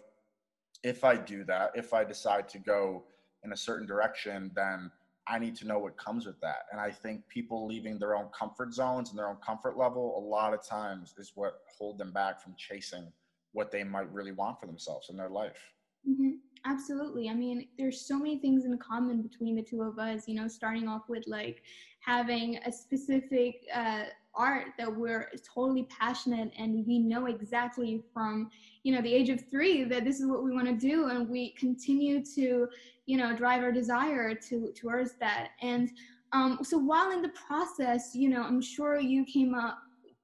if 0.84 1.04
I 1.04 1.16
do 1.16 1.44
that, 1.46 1.72
if 1.76 1.94
I 1.94 2.04
decide 2.04 2.48
to 2.50 2.60
go 2.60 3.06
in 3.44 3.54
a 3.54 3.58
certain 3.58 3.88
direction, 3.88 4.52
then 4.54 4.92
I 5.30 5.38
need 5.38 5.56
to 5.58 5.68
know 5.68 5.78
what 5.80 5.96
comes 5.98 6.26
with 6.26 6.40
that. 6.42 6.66
And 6.72 6.82
I 6.82 6.90
think 6.90 7.28
people 7.28 7.68
leaving 7.68 8.00
their 8.00 8.16
own 8.16 8.30
comfort 8.38 8.74
zones 8.74 9.10
and 9.10 9.20
their 9.20 9.30
own 9.30 9.38
comfort 9.46 9.78
level 9.78 10.18
a 10.18 10.24
lot 10.28 10.54
of 10.54 10.66
times 10.66 11.14
is 11.18 11.34
what 11.36 11.60
hold 11.78 12.00
them 12.00 12.12
back 12.12 12.42
from 12.42 12.56
chasing 12.58 13.12
what 13.52 13.72
they 13.72 13.84
might 13.84 14.12
really 14.12 14.32
want 14.32 14.60
for 14.60 14.66
themselves 14.66 15.10
in 15.10 15.18
their 15.18 15.30
life. 15.30 15.74
Mm-hmm. 16.08 16.32
Absolutely. 16.66 17.30
I 17.30 17.34
mean, 17.34 17.68
there's 17.78 18.06
so 18.06 18.18
many 18.18 18.40
things 18.40 18.66
in 18.66 18.78
common 18.80 19.22
between 19.22 19.56
the 19.56 19.62
two 19.62 19.82
of 19.82 19.98
us, 20.00 20.28
you 20.28 20.36
know, 20.36 20.48
starting 20.48 20.88
off 20.88 21.04
with 21.08 21.24
like 21.28 21.62
having 22.02 22.58
a 22.66 22.72
specific 22.72 23.62
uh, 23.74 24.04
art 24.40 24.68
that 24.78 24.96
we're 24.96 25.30
totally 25.54 25.84
passionate 25.84 26.52
and 26.58 26.88
we 26.88 26.98
know 26.98 27.26
exactly 27.26 28.02
from, 28.14 28.50
you 28.84 28.96
know, 28.96 29.02
the 29.02 29.14
age 29.14 29.30
of 29.30 29.44
three 29.52 29.84
that 29.84 30.06
this 30.06 30.20
is 30.20 30.28
what 30.28 30.44
we 30.44 30.52
want 30.52 30.66
to 30.66 30.74
do. 30.74 31.10
And 31.10 31.30
we 31.30 31.52
continue 31.52 32.24
to, 32.36 32.68
you 33.06 33.18
know, 33.18 33.36
drive 33.36 33.62
our 33.62 33.72
desire 33.72 34.34
to 34.34 34.72
towards 34.72 35.16
that. 35.20 35.50
And 35.62 35.92
um, 36.32 36.60
so 36.64 36.78
while 36.78 37.12
in 37.12 37.22
the 37.22 37.34
process, 37.48 38.16
you 38.16 38.30
know, 38.30 38.42
I'm 38.42 38.62
sure 38.62 39.00
you 39.00 39.26
came 39.26 39.54
up, 39.54 39.78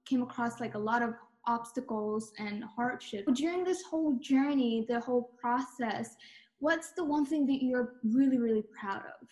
came 0.05 0.21
across 0.21 0.61
like 0.61 0.75
a 0.75 0.79
lot 0.79 1.01
of 1.01 1.13
obstacles 1.45 2.31
and 2.39 2.63
hardship. 2.63 3.25
During 3.33 3.63
this 3.63 3.83
whole 3.83 4.13
journey, 4.19 4.85
the 4.87 4.99
whole 5.01 5.31
process, 5.39 6.15
what's 6.59 6.91
the 6.91 7.03
one 7.03 7.25
thing 7.25 7.45
that 7.47 7.61
you're 7.61 7.95
really, 8.03 8.37
really 8.37 8.63
proud 8.79 9.03
of? 9.21 9.27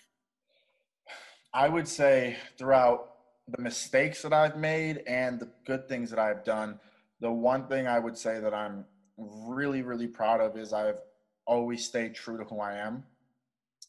I 1.54 1.70
would 1.70 1.88
say 1.88 2.36
throughout 2.58 3.13
the 3.48 3.62
mistakes 3.62 4.22
that 4.22 4.34
I've 4.34 4.58
made 4.58 5.04
and 5.08 5.40
the 5.40 5.50
good 5.66 5.88
things 5.88 6.10
that 6.10 6.20
I've 6.20 6.44
done, 6.44 6.80
the 7.20 7.32
one 7.32 7.68
thing 7.68 7.88
I 7.88 8.00
would 8.00 8.18
say 8.18 8.40
that 8.40 8.54
I'm 8.54 8.86
really, 9.18 9.82
really 9.82 10.08
proud 10.08 10.42
of 10.42 10.58
is 10.58 10.74
I've 10.74 11.00
always 11.46 11.86
stayed 11.86 12.16
true 12.16 12.38
to 12.38 12.44
who 12.46 12.60
I 12.60 12.76
am. 12.76 13.04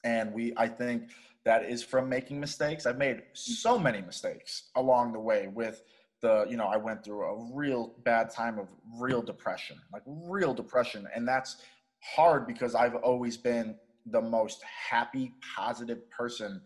And 0.02 0.32
we, 0.32 0.52
I 0.56 0.68
think 0.68 1.11
that 1.44 1.64
is 1.64 1.82
from 1.82 2.08
making 2.08 2.40
mistakes. 2.40 2.84
I've 2.87 2.99
made 2.99 3.23
so 3.32 3.75
mm-hmm. 3.75 3.84
many 3.84 4.02
mistakes 4.02 4.64
along 4.76 5.12
the 5.12 5.20
way 5.20 5.49
with 5.49 5.82
the, 6.20 6.46
you 6.49 6.56
know, 6.56 6.66
I 6.66 6.76
went 6.76 7.04
through 7.04 7.23
a 7.23 7.54
real 7.54 7.94
bad 8.04 8.30
time 8.30 8.58
of 8.58 8.68
real 8.99 9.23
depression, 9.23 9.76
like 9.92 10.02
real 10.06 10.54
depression. 10.54 11.06
And 11.14 11.28
that's 11.28 11.56
hard 12.00 12.46
because 12.46 12.75
I've 12.75 12.94
always 12.96 13.37
been 13.37 13.76
the 14.06 14.20
most 14.20 14.62
happy, 14.62 15.32
positive 15.56 16.11
person 16.11 16.61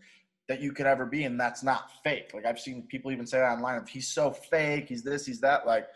that 0.49 0.59
you 0.59 0.73
could 0.73 0.87
ever 0.87 1.05
be. 1.05 1.23
And 1.23 1.39
that's 1.39 1.63
not 1.63 1.91
fake. 2.03 2.31
Like 2.33 2.45
I've 2.45 2.59
seen 2.59 2.81
people 2.89 3.11
even 3.11 3.25
say 3.25 3.37
that 3.37 3.53
online. 3.53 3.81
If 3.81 3.87
he's 3.87 4.07
so 4.07 4.31
fake, 4.31 4.87
he's 4.89 5.03
this, 5.03 5.25
he's 5.25 5.39
that. 5.41 5.65
Like, 5.65 5.87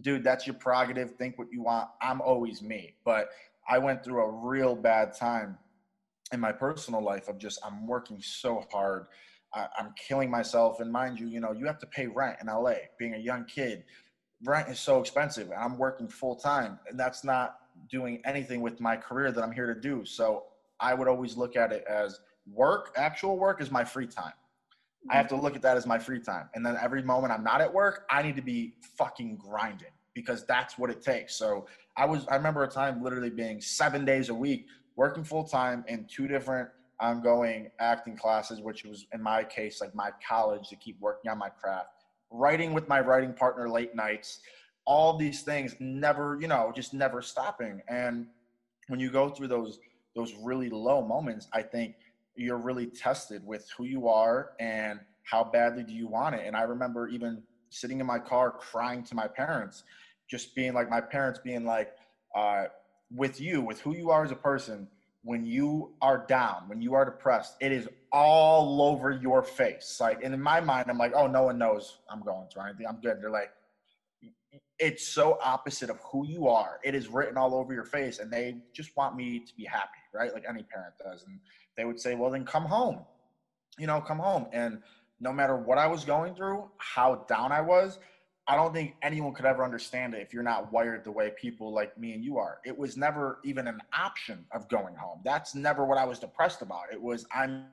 dude, 0.00 0.24
that's 0.24 0.46
your 0.46 0.54
prerogative. 0.54 1.12
Think 1.12 1.38
what 1.38 1.48
you 1.52 1.62
want. 1.62 1.88
I'm 2.00 2.22
always 2.22 2.62
me. 2.62 2.94
But 3.04 3.28
I 3.68 3.78
went 3.78 4.02
through 4.02 4.22
a 4.22 4.30
real 4.30 4.74
bad 4.74 5.14
time 5.14 5.58
in 6.32 6.40
my 6.40 6.52
personal 6.52 7.04
life 7.04 7.28
of 7.28 7.38
just, 7.38 7.60
I'm 7.64 7.86
working 7.86 8.20
so 8.22 8.64
hard. 8.72 9.06
I, 9.54 9.66
I'm 9.78 9.92
killing 10.08 10.30
myself. 10.30 10.80
And 10.80 10.90
mind 10.90 11.20
you, 11.20 11.28
you 11.28 11.40
know, 11.40 11.52
you 11.52 11.66
have 11.66 11.78
to 11.80 11.86
pay 11.86 12.06
rent 12.06 12.38
in 12.40 12.46
LA 12.46 12.76
being 12.98 13.14
a 13.14 13.18
young 13.18 13.44
kid. 13.44 13.84
Rent 14.42 14.70
is 14.70 14.80
so 14.80 15.00
expensive 15.00 15.50
and 15.50 15.62
I'm 15.62 15.76
working 15.76 16.08
full 16.08 16.36
time. 16.36 16.78
And 16.88 16.98
that's 16.98 17.24
not 17.24 17.56
doing 17.90 18.22
anything 18.24 18.62
with 18.62 18.80
my 18.80 18.96
career 18.96 19.32
that 19.32 19.44
I'm 19.44 19.52
here 19.52 19.72
to 19.72 19.78
do. 19.78 20.06
So 20.06 20.44
I 20.80 20.94
would 20.94 21.08
always 21.08 21.36
look 21.36 21.56
at 21.56 21.72
it 21.72 21.84
as, 21.86 22.18
work, 22.50 22.92
actual 22.96 23.38
work 23.38 23.60
is 23.60 23.70
my 23.70 23.84
free 23.84 24.06
time. 24.06 24.32
I 25.10 25.16
have 25.16 25.28
to 25.28 25.36
look 25.36 25.56
at 25.56 25.62
that 25.62 25.76
as 25.76 25.86
my 25.86 25.98
free 25.98 26.20
time. 26.20 26.48
And 26.54 26.64
then 26.64 26.76
every 26.80 27.02
moment 27.02 27.32
I'm 27.32 27.42
not 27.42 27.60
at 27.60 27.72
work, 27.72 28.04
I 28.08 28.22
need 28.22 28.36
to 28.36 28.42
be 28.42 28.74
fucking 28.96 29.36
grinding 29.36 29.88
because 30.14 30.44
that's 30.46 30.78
what 30.78 30.90
it 30.90 31.02
takes. 31.02 31.34
So 31.34 31.66
I 31.96 32.04
was, 32.04 32.26
I 32.28 32.36
remember 32.36 32.62
a 32.62 32.68
time 32.68 33.02
literally 33.02 33.30
being 33.30 33.60
seven 33.60 34.04
days 34.04 34.28
a 34.28 34.34
week 34.34 34.66
working 34.96 35.24
full 35.24 35.44
time 35.44 35.84
in 35.88 36.06
two 36.06 36.28
different 36.28 36.68
ongoing 37.00 37.68
acting 37.80 38.16
classes, 38.16 38.60
which 38.60 38.84
was 38.84 39.06
in 39.12 39.20
my 39.20 39.42
case, 39.42 39.80
like 39.80 39.94
my 39.94 40.10
college 40.26 40.68
to 40.68 40.76
keep 40.76 41.00
working 41.00 41.30
on 41.30 41.38
my 41.38 41.48
craft, 41.48 41.88
writing 42.30 42.72
with 42.72 42.88
my 42.88 43.00
writing 43.00 43.32
partner 43.32 43.68
late 43.68 43.94
nights, 43.94 44.40
all 44.84 45.16
these 45.16 45.42
things 45.42 45.74
never, 45.80 46.38
you 46.40 46.46
know, 46.46 46.72
just 46.74 46.94
never 46.94 47.22
stopping. 47.22 47.80
And 47.88 48.26
when 48.88 49.00
you 49.00 49.10
go 49.10 49.28
through 49.28 49.48
those, 49.48 49.80
those 50.14 50.34
really 50.42 50.68
low 50.68 51.04
moments, 51.04 51.48
I 51.52 51.62
think 51.62 51.96
you're 52.36 52.58
really 52.58 52.86
tested 52.86 53.46
with 53.46 53.68
who 53.76 53.84
you 53.84 54.08
are 54.08 54.52
and 54.60 55.00
how 55.24 55.44
badly 55.44 55.82
do 55.82 55.92
you 55.92 56.08
want 56.08 56.34
it. 56.34 56.42
And 56.46 56.56
I 56.56 56.62
remember 56.62 57.08
even 57.08 57.42
sitting 57.70 58.00
in 58.00 58.06
my 58.06 58.18
car 58.18 58.50
crying 58.50 59.02
to 59.04 59.14
my 59.14 59.28
parents, 59.28 59.84
just 60.28 60.54
being 60.54 60.74
like 60.74 60.90
my 60.90 61.00
parents 61.00 61.40
being 61.42 61.64
like, 61.64 61.92
uh, 62.34 62.64
with 63.14 63.40
you, 63.40 63.60
with 63.60 63.80
who 63.80 63.94
you 63.94 64.10
are 64.10 64.24
as 64.24 64.30
a 64.30 64.36
person, 64.36 64.88
when 65.24 65.46
you 65.46 65.92
are 66.00 66.26
down, 66.26 66.64
when 66.66 66.80
you 66.80 66.94
are 66.94 67.04
depressed, 67.04 67.56
it 67.60 67.70
is 67.70 67.88
all 68.10 68.82
over 68.82 69.12
your 69.12 69.42
face. 69.42 69.98
Like, 70.00 70.24
and 70.24 70.34
in 70.34 70.42
my 70.42 70.60
mind, 70.60 70.90
I'm 70.90 70.98
like, 70.98 71.12
oh, 71.14 71.26
no 71.26 71.44
one 71.44 71.58
knows 71.58 71.98
I'm 72.10 72.22
going 72.22 72.48
through 72.52 72.62
anything. 72.62 72.86
I'm 72.88 73.00
good. 73.00 73.18
They're 73.20 73.30
like, 73.30 73.50
it's 74.78 75.06
so 75.06 75.38
opposite 75.42 75.90
of 75.90 76.00
who 76.00 76.26
you 76.26 76.48
are. 76.48 76.80
It 76.82 76.94
is 76.96 77.06
written 77.06 77.36
all 77.36 77.54
over 77.54 77.72
your 77.72 77.84
face, 77.84 78.18
and 78.18 78.32
they 78.32 78.56
just 78.72 78.96
want 78.96 79.14
me 79.14 79.38
to 79.38 79.54
be 79.54 79.64
happy, 79.64 80.00
right? 80.12 80.32
Like 80.32 80.44
any 80.48 80.64
parent 80.64 80.94
does. 80.98 81.24
And 81.24 81.38
they 81.76 81.84
would 81.84 82.00
say, 82.00 82.14
well, 82.14 82.30
then 82.30 82.44
come 82.44 82.64
home, 82.64 83.00
you 83.78 83.86
know, 83.86 84.00
come 84.00 84.18
home. 84.18 84.46
And 84.52 84.82
no 85.20 85.32
matter 85.32 85.56
what 85.56 85.78
I 85.78 85.86
was 85.86 86.04
going 86.04 86.34
through, 86.34 86.68
how 86.78 87.24
down 87.28 87.52
I 87.52 87.60
was, 87.60 87.98
I 88.48 88.56
don't 88.56 88.74
think 88.74 88.96
anyone 89.02 89.32
could 89.34 89.46
ever 89.46 89.64
understand 89.64 90.14
it 90.14 90.20
if 90.20 90.34
you're 90.34 90.42
not 90.42 90.72
wired 90.72 91.04
the 91.04 91.12
way 91.12 91.30
people 91.40 91.72
like 91.72 91.96
me 91.96 92.12
and 92.12 92.24
you 92.24 92.38
are. 92.38 92.58
It 92.64 92.76
was 92.76 92.96
never 92.96 93.38
even 93.44 93.68
an 93.68 93.80
option 93.96 94.44
of 94.50 94.68
going 94.68 94.96
home. 94.96 95.20
That's 95.24 95.54
never 95.54 95.84
what 95.84 95.96
I 95.96 96.04
was 96.04 96.18
depressed 96.18 96.60
about. 96.60 96.84
It 96.92 97.00
was 97.00 97.24
I'm 97.32 97.66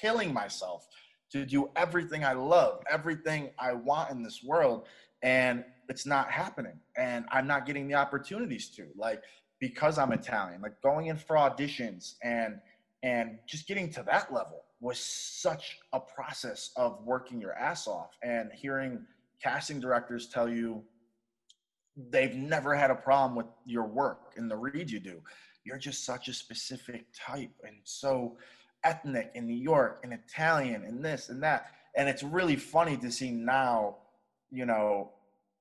killing 0.00 0.32
myself 0.32 0.88
to 1.32 1.44
do 1.44 1.70
everything 1.76 2.24
I 2.24 2.32
love, 2.32 2.82
everything 2.90 3.50
I 3.58 3.74
want 3.74 4.10
in 4.10 4.22
this 4.22 4.42
world. 4.42 4.86
And 5.22 5.62
it's 5.90 6.06
not 6.06 6.30
happening. 6.30 6.80
And 6.96 7.26
I'm 7.30 7.46
not 7.46 7.66
getting 7.66 7.86
the 7.86 7.94
opportunities 7.94 8.70
to. 8.70 8.86
Like, 8.96 9.22
because 9.60 9.98
I'm 9.98 10.12
Italian, 10.12 10.62
like 10.62 10.80
going 10.80 11.06
in 11.06 11.16
for 11.16 11.36
auditions 11.36 12.14
and 12.22 12.60
and 13.02 13.38
just 13.46 13.66
getting 13.66 13.90
to 13.92 14.02
that 14.04 14.32
level 14.32 14.64
was 14.80 14.98
such 14.98 15.78
a 15.92 16.00
process 16.00 16.70
of 16.76 17.02
working 17.04 17.40
your 17.40 17.52
ass 17.54 17.86
off 17.86 18.16
and 18.22 18.50
hearing 18.52 19.04
casting 19.42 19.80
directors 19.80 20.28
tell 20.28 20.48
you 20.48 20.82
they've 22.10 22.36
never 22.36 22.74
had 22.74 22.90
a 22.90 22.94
problem 22.94 23.36
with 23.36 23.46
your 23.66 23.84
work 23.84 24.34
and 24.36 24.50
the 24.50 24.56
read 24.56 24.90
you 24.90 25.00
do. 25.00 25.20
You're 25.64 25.78
just 25.78 26.04
such 26.04 26.28
a 26.28 26.32
specific 26.32 27.06
type 27.14 27.50
and 27.64 27.76
so 27.84 28.36
ethnic 28.84 29.32
in 29.34 29.46
New 29.46 29.56
York 29.56 30.00
and 30.04 30.12
Italian 30.12 30.84
and 30.84 31.04
this 31.04 31.28
and 31.28 31.42
that. 31.42 31.66
And 31.96 32.08
it's 32.08 32.22
really 32.22 32.56
funny 32.56 32.96
to 32.98 33.10
see 33.10 33.30
now, 33.30 33.96
you 34.50 34.64
know, 34.64 35.10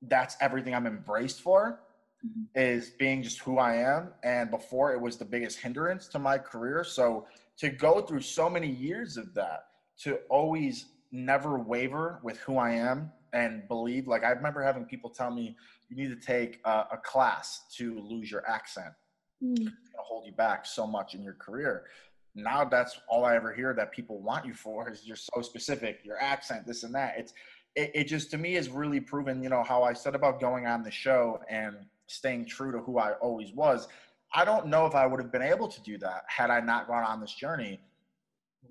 that's 0.04 0.38
everything 0.40 0.76
I'm 0.76 0.86
embraced 0.86 1.42
for 1.42 1.80
mm-hmm. 2.26 2.44
is 2.56 2.92
being 2.92 3.24
just 3.24 3.40
who 3.40 3.58
I 3.58 3.76
am. 3.76 4.10
And 4.24 4.50
before 4.52 4.94
it 4.94 5.02
was 5.02 5.18
the 5.18 5.26
biggest 5.26 5.60
hindrance 5.60 6.08
to 6.10 6.20
my 6.20 6.38
career. 6.38 6.84
So 6.84 7.28
to 7.58 7.70
go 7.70 8.02
through 8.02 8.22
so 8.22 8.50
many 8.50 8.70
years 8.70 9.18
of 9.18 9.34
that, 9.34 9.66
to 10.04 10.20
always 10.30 10.88
never 11.12 11.58
waver 11.58 12.20
with 12.24 12.38
who 12.40 12.58
I 12.58 12.72
am 12.72 13.12
and 13.34 13.68
believe, 13.68 14.08
like 14.08 14.24
I 14.24 14.30
remember 14.30 14.62
having 14.62 14.86
people 14.86 15.10
tell 15.10 15.32
me, 15.32 15.56
you 15.90 15.96
need 15.96 16.10
to 16.10 16.28
take 16.28 16.60
a, 16.66 16.86
a 16.92 16.98
class 17.04 17.66
to 17.78 18.00
lose 18.00 18.30
your 18.30 18.48
accent. 18.48 18.94
Mm. 19.44 19.72
Hold 19.98 20.26
you 20.26 20.34
back 20.34 20.66
so 20.66 20.86
much 20.86 21.14
in 21.14 21.24
your 21.24 21.34
career. 21.34 21.86
Now 22.36 22.64
that's 22.66 23.00
all 23.10 23.26
I 23.26 23.36
ever 23.36 23.54
hear 23.54 23.74
that 23.74 23.92
people 23.92 24.22
want 24.22 24.46
you 24.46 24.54
for 24.54 24.90
is 24.92 25.06
you're 25.06 25.16
so 25.16 25.42
specific, 25.42 26.02
your 26.04 26.22
accent, 26.22 26.68
this 26.68 26.84
and 26.84 26.94
that. 26.94 27.16
It's 27.18 27.34
it, 27.76 27.92
it 27.94 28.04
just 28.06 28.30
to 28.32 28.38
me 28.38 28.56
is 28.56 28.70
really 28.70 29.00
proven, 29.00 29.42
you 29.42 29.50
know, 29.50 29.64
how 29.64 29.84
I 29.84 29.94
said 29.94 30.16
about 30.16 30.40
going 30.40 30.66
on 30.68 30.84
the 30.84 30.92
show 30.92 31.40
and 31.50 31.78
staying 32.08 32.46
true 32.46 32.72
to 32.72 32.80
who 32.80 32.98
I 32.98 33.14
always 33.14 33.54
was. 33.54 33.88
I 34.34 34.44
don't 34.44 34.68
know 34.68 34.86
if 34.86 34.96
I 34.96 35.06
would 35.06 35.20
have 35.20 35.32
been 35.32 35.42
able 35.42 35.68
to 35.68 35.82
do 35.82 35.98
that 36.00 36.24
had 36.28 36.50
I 36.50 36.60
not 36.60 36.88
gone 36.88 37.04
on 37.04 37.22
this 37.22 37.34
journey 37.34 37.80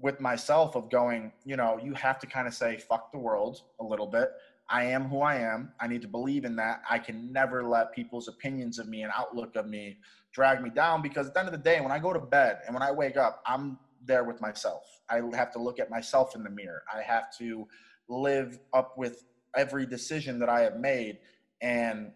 with 0.00 0.20
myself 0.20 0.76
of 0.76 0.90
going, 0.90 1.32
you 1.44 1.56
know, 1.56 1.78
you 1.82 1.94
have 1.94 2.18
to 2.18 2.26
kind 2.26 2.46
of 2.46 2.54
say, 2.54 2.76
fuck 2.76 3.12
the 3.12 3.18
world 3.18 3.62
a 3.80 3.84
little 3.84 4.06
bit. 4.06 4.30
I 4.68 4.84
am 4.84 5.04
who 5.04 5.20
I 5.20 5.36
am. 5.36 5.72
I 5.80 5.86
need 5.86 6.02
to 6.02 6.08
believe 6.08 6.44
in 6.44 6.56
that. 6.56 6.82
I 6.90 6.98
can 6.98 7.32
never 7.32 7.62
let 7.62 7.92
people's 7.92 8.28
opinions 8.28 8.78
of 8.78 8.88
me 8.88 9.02
and 9.02 9.12
outlook 9.16 9.54
of 9.56 9.66
me 9.66 9.98
drag 10.32 10.60
me 10.60 10.70
down 10.70 11.02
because 11.02 11.28
at 11.28 11.34
the 11.34 11.40
end 11.40 11.48
of 11.48 11.52
the 11.52 11.58
day, 11.58 11.80
when 11.80 11.92
I 11.92 11.98
go 11.98 12.12
to 12.12 12.18
bed 12.18 12.58
and 12.66 12.74
when 12.74 12.82
I 12.82 12.90
wake 12.90 13.16
up, 13.16 13.42
I'm 13.46 13.78
there 14.04 14.24
with 14.24 14.40
myself. 14.40 14.82
I 15.08 15.22
have 15.34 15.52
to 15.52 15.58
look 15.60 15.78
at 15.78 15.88
myself 15.88 16.34
in 16.34 16.42
the 16.42 16.50
mirror. 16.50 16.82
I 16.92 17.00
have 17.02 17.36
to 17.38 17.66
live 18.08 18.58
up 18.74 18.98
with 18.98 19.24
every 19.56 19.86
decision 19.86 20.38
that 20.40 20.48
I 20.48 20.60
have 20.60 20.78
made. 20.78 21.18
And 21.62 22.10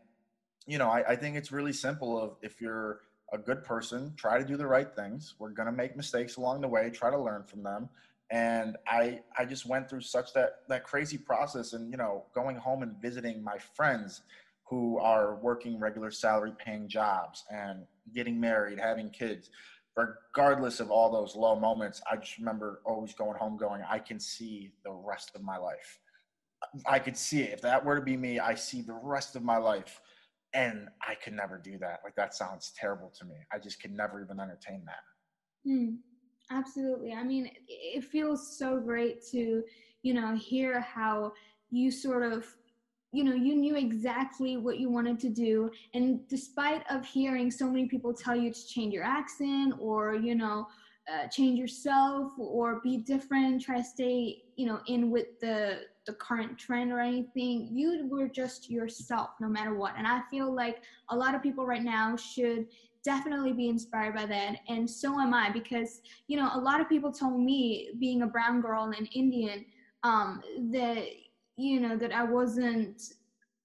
you 0.67 0.79
know, 0.79 0.89
I, 0.89 1.13
I 1.13 1.17
think 1.17 1.37
it's 1.37 1.53
really 1.53 1.73
simple 1.73 2.21
of 2.21 2.37
if 2.43 2.61
you're 2.61 3.01
a 3.33 3.39
good 3.39 3.65
person, 3.65 4.13
try 4.17 4.39
to 4.39 4.45
do 4.45 4.57
the 4.57 4.67
right 4.67 4.95
things. 4.95 5.35
We're 5.39 5.51
gonna 5.51 5.73
make 5.73 5.97
mistakes 5.97 6.37
along 6.37 6.61
the 6.61 6.69
way, 6.69 6.91
try 6.91 7.11
to 7.11 7.19
learn 7.19 7.45
from 7.45 7.63
them. 7.63 7.89
And 8.31 8.77
I 8.87 9.21
I 9.39 9.45
just 9.45 9.67
went 9.67 9.89
through 9.89 10.03
such 10.03 10.33
that 10.35 10.61
that 10.69 10.85
crazy 10.85 11.19
process 11.19 11.73
and 11.73 11.91
you 11.91 11.97
know, 11.97 12.25
going 12.35 12.57
home 12.57 12.83
and 12.83 12.97
visiting 13.01 13.43
my 13.43 13.59
friends 13.75 14.23
who 14.65 14.99
are 14.99 15.35
working 15.37 15.81
regular 15.81 16.13
salary 16.13 16.53
paying 16.65 16.89
jobs 16.89 17.45
and 17.51 17.85
getting 18.15 18.39
married, 18.39 18.79
having 18.79 19.11
kids. 19.11 19.51
Regardless 19.97 20.79
of 20.79 20.93
all 20.93 21.11
those 21.11 21.35
low 21.35 21.59
moments, 21.59 22.01
I 22.11 22.17
just 22.17 22.39
remember 22.39 22.81
always 22.85 23.13
going 23.13 23.37
home 23.37 23.57
going, 23.57 23.83
I 23.91 23.99
can 23.99 24.21
see 24.21 24.71
the 24.85 24.93
rest 24.93 25.33
of 25.35 25.43
my 25.43 25.57
life. 25.57 25.99
I 26.87 27.01
could 27.01 27.17
see 27.17 27.43
it. 27.43 27.53
If 27.53 27.63
that 27.63 27.85
were 27.85 27.97
to 27.97 28.01
be 28.01 28.17
me, 28.17 28.39
I 28.39 28.55
see 28.55 28.81
the 28.81 28.99
rest 29.03 29.35
of 29.35 29.43
my 29.43 29.57
life 29.57 30.01
and 30.55 30.89
I 31.07 31.15
could 31.15 31.35
never 31.35 31.59
do 31.59 31.79
that. 31.79 32.01
Like 32.05 32.15
that 32.17 32.35
sounds 32.35 32.73
terrible 32.79 33.13
to 33.19 33.25
me. 33.25 33.37
I 33.53 33.59
just 33.59 33.81
could 33.81 33.93
never 33.93 34.23
even 34.23 34.41
entertain 34.41 34.85
that. 34.87 35.71
Mm, 35.71 35.99
absolutely. 36.51 37.13
I 37.13 37.23
mean, 37.23 37.51
it 37.69 38.05
feels 38.05 38.57
so 38.59 38.81
great 38.81 39.19
to, 39.33 39.63
you 40.03 40.15
know, 40.15 40.35
hear 40.35 40.81
how 40.81 41.33
you 41.71 41.91
sort 41.91 42.23
of 42.33 42.47
you 43.13 43.25
know 43.25 43.35
you 43.35 43.57
knew 43.57 43.77
exactly 43.77 44.57
what 44.57 44.79
you 44.79 44.89
wanted 44.89 45.19
to 45.19 45.29
do 45.29 45.69
and 45.95 46.21
despite 46.29 46.83
of 46.91 47.05
hearing 47.05 47.51
so 47.51 47.67
many 47.67 47.87
people 47.87 48.15
tell 48.15 48.37
you 48.37 48.53
to 48.53 48.67
change 48.69 48.93
your 48.95 49.03
accent 49.03 49.75
or 49.81 50.15
you 50.15 50.35
know 50.35 50.67
uh, 51.09 51.27
change 51.29 51.59
yourself 51.59 52.33
or 52.39 52.81
be 52.83 52.99
different 52.99 53.63
try 53.63 53.79
to 53.79 53.85
stay 53.85 54.43
you 54.57 54.67
know 54.67 54.81
in 54.87 55.11
with 55.11 55.39
the 55.41 55.81
the 56.07 56.13
current 56.15 56.59
trend 56.59 56.93
or 56.93 57.01
anything 57.01 57.69
you 57.71 58.07
were 58.11 58.29
just 58.29 58.71
yourself 58.71 59.31
no 59.41 59.49
matter 59.49 59.75
what. 59.75 59.95
And 59.97 60.07
i 60.07 60.23
feel 60.31 60.55
like 60.55 60.83
a 61.11 61.17
lot 61.17 61.35
of 61.35 61.43
people 61.43 61.67
right 61.67 61.83
now 61.83 62.17
should 62.17 62.67
definitely 63.03 63.53
be 63.53 63.69
inspired 63.69 64.15
by 64.15 64.27
that 64.27 64.57
and 64.69 64.89
so 64.89 65.19
am 65.19 65.33
i 65.33 65.51
because 65.51 66.03
you 66.27 66.37
know 66.37 66.51
a 66.55 66.61
lot 66.61 66.81
of 66.81 66.89
people 66.89 67.11
told 67.11 67.41
me 67.41 67.91
being 67.99 68.23
a 68.23 68.27
brown 68.27 68.61
girl 68.61 68.93
and 68.97 69.09
indian 69.15 69.65
um 70.03 70.43
that 70.71 71.07
you 71.57 71.81
know 71.81 71.97
that 71.97 72.13
i 72.13 72.23
wasn't 72.23 73.15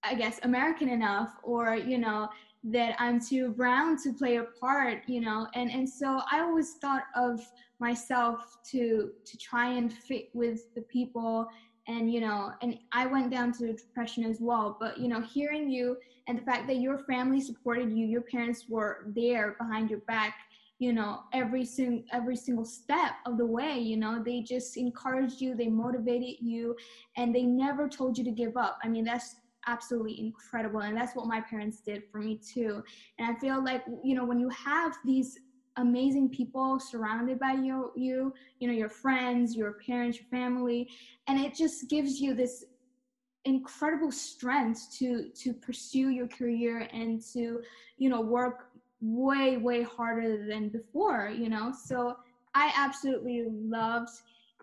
i 0.04 0.16
guess 0.16 0.40
american 0.44 0.88
enough 0.88 1.36
or 1.44 1.76
you 1.76 1.98
know 1.98 2.30
that 2.72 2.96
I'm 2.98 3.20
too 3.20 3.50
brown 3.50 3.98
to 4.04 4.14
play 4.14 4.38
a 4.38 4.46
part, 4.60 5.04
you 5.08 5.22
know, 5.22 5.48
and 5.54 5.70
and 5.70 5.88
so 5.88 6.22
I 6.32 6.40
always 6.42 6.74
thought 6.82 7.04
of 7.16 7.40
myself 7.80 8.58
to 8.72 9.12
to 9.26 9.38
try 9.38 9.74
and 9.74 9.92
fit 9.94 10.30
with 10.34 10.74
the 10.74 10.82
people 10.82 11.48
and 11.88 12.12
you 12.12 12.22
know 12.22 12.52
and 12.62 12.78
I 12.92 13.06
went 13.06 13.32
down 13.32 13.52
to 13.54 13.74
depression 13.74 14.24
as 14.24 14.40
well. 14.40 14.78
But 14.80 15.00
you 15.00 15.08
know 15.08 15.22
hearing 15.22 15.70
you 15.70 15.98
and 16.28 16.38
the 16.38 16.44
fact 16.44 16.68
that 16.68 16.78
your 16.78 17.00
family 17.00 17.42
supported 17.42 17.92
you 17.92 18.06
your 18.08 18.22
parents 18.22 18.66
were 18.68 19.12
there 19.16 19.56
behind 19.60 19.90
your 19.90 20.00
back 20.00 20.36
you 20.80 20.92
know 20.92 21.22
every 21.34 21.64
single 21.64 22.04
every 22.12 22.36
single 22.36 22.66
step 22.66 23.12
of 23.26 23.38
the 23.38 23.46
way 23.46 23.78
you 23.78 23.98
know? 23.98 24.24
They 24.24 24.42
just 24.42 24.78
encouraged 24.78 25.42
you 25.42 25.56
they 25.56 25.68
motivated 25.68 26.38
you 26.42 26.76
and 27.18 27.36
they 27.36 27.44
never 27.44 27.88
told 27.88 28.18
you 28.18 28.24
to 28.24 28.32
give 28.32 28.58
up. 28.58 28.80
I 28.84 28.88
mean 28.88 29.04
that's 29.04 29.36
absolutely 29.68 30.20
incredible 30.20 30.82
and 30.82 30.98
that's 30.98 31.16
what 31.16 31.28
my 31.28 31.42
parents 31.42 31.82
did 31.82 32.04
for 32.12 32.20
me 32.20 32.40
too. 32.54 32.84
And 33.20 33.36
i 33.36 33.40
feel 33.40 33.64
like 33.64 33.84
you 34.04 34.16
know 34.16 34.26
when 34.26 34.40
you 34.40 34.50
have 34.50 34.94
these 35.06 35.38
amazing 35.78 36.30
people 36.30 36.80
surrounded 36.80 37.38
by 37.40 37.52
you 37.54 37.92
you 37.96 38.34
you 38.60 38.68
know 38.68 38.74
your 38.74 38.90
friends 38.90 39.56
your 39.56 39.74
parents 39.86 40.18
your 40.18 40.28
family 40.28 40.88
and 41.28 41.40
it 41.40 41.54
just 41.54 41.90
gives 41.90 42.20
you 42.20 42.34
this 42.34 42.64
incredible 43.46 44.12
strength 44.12 44.88
to 44.98 45.30
to 45.36 45.54
pursue 45.54 46.10
your 46.10 46.28
career 46.28 46.88
and 46.94 47.22
to 47.34 47.60
you 47.98 48.10
know 48.10 48.22
work 48.22 48.70
way 49.02 49.58
way 49.58 49.84
harder 49.84 50.48
than 50.48 50.70
before 50.70 51.30
you 51.30 51.50
know? 51.50 51.72
So 51.86 52.16
i 52.56 52.72
absolutely 52.76 53.44
loved 53.48 54.10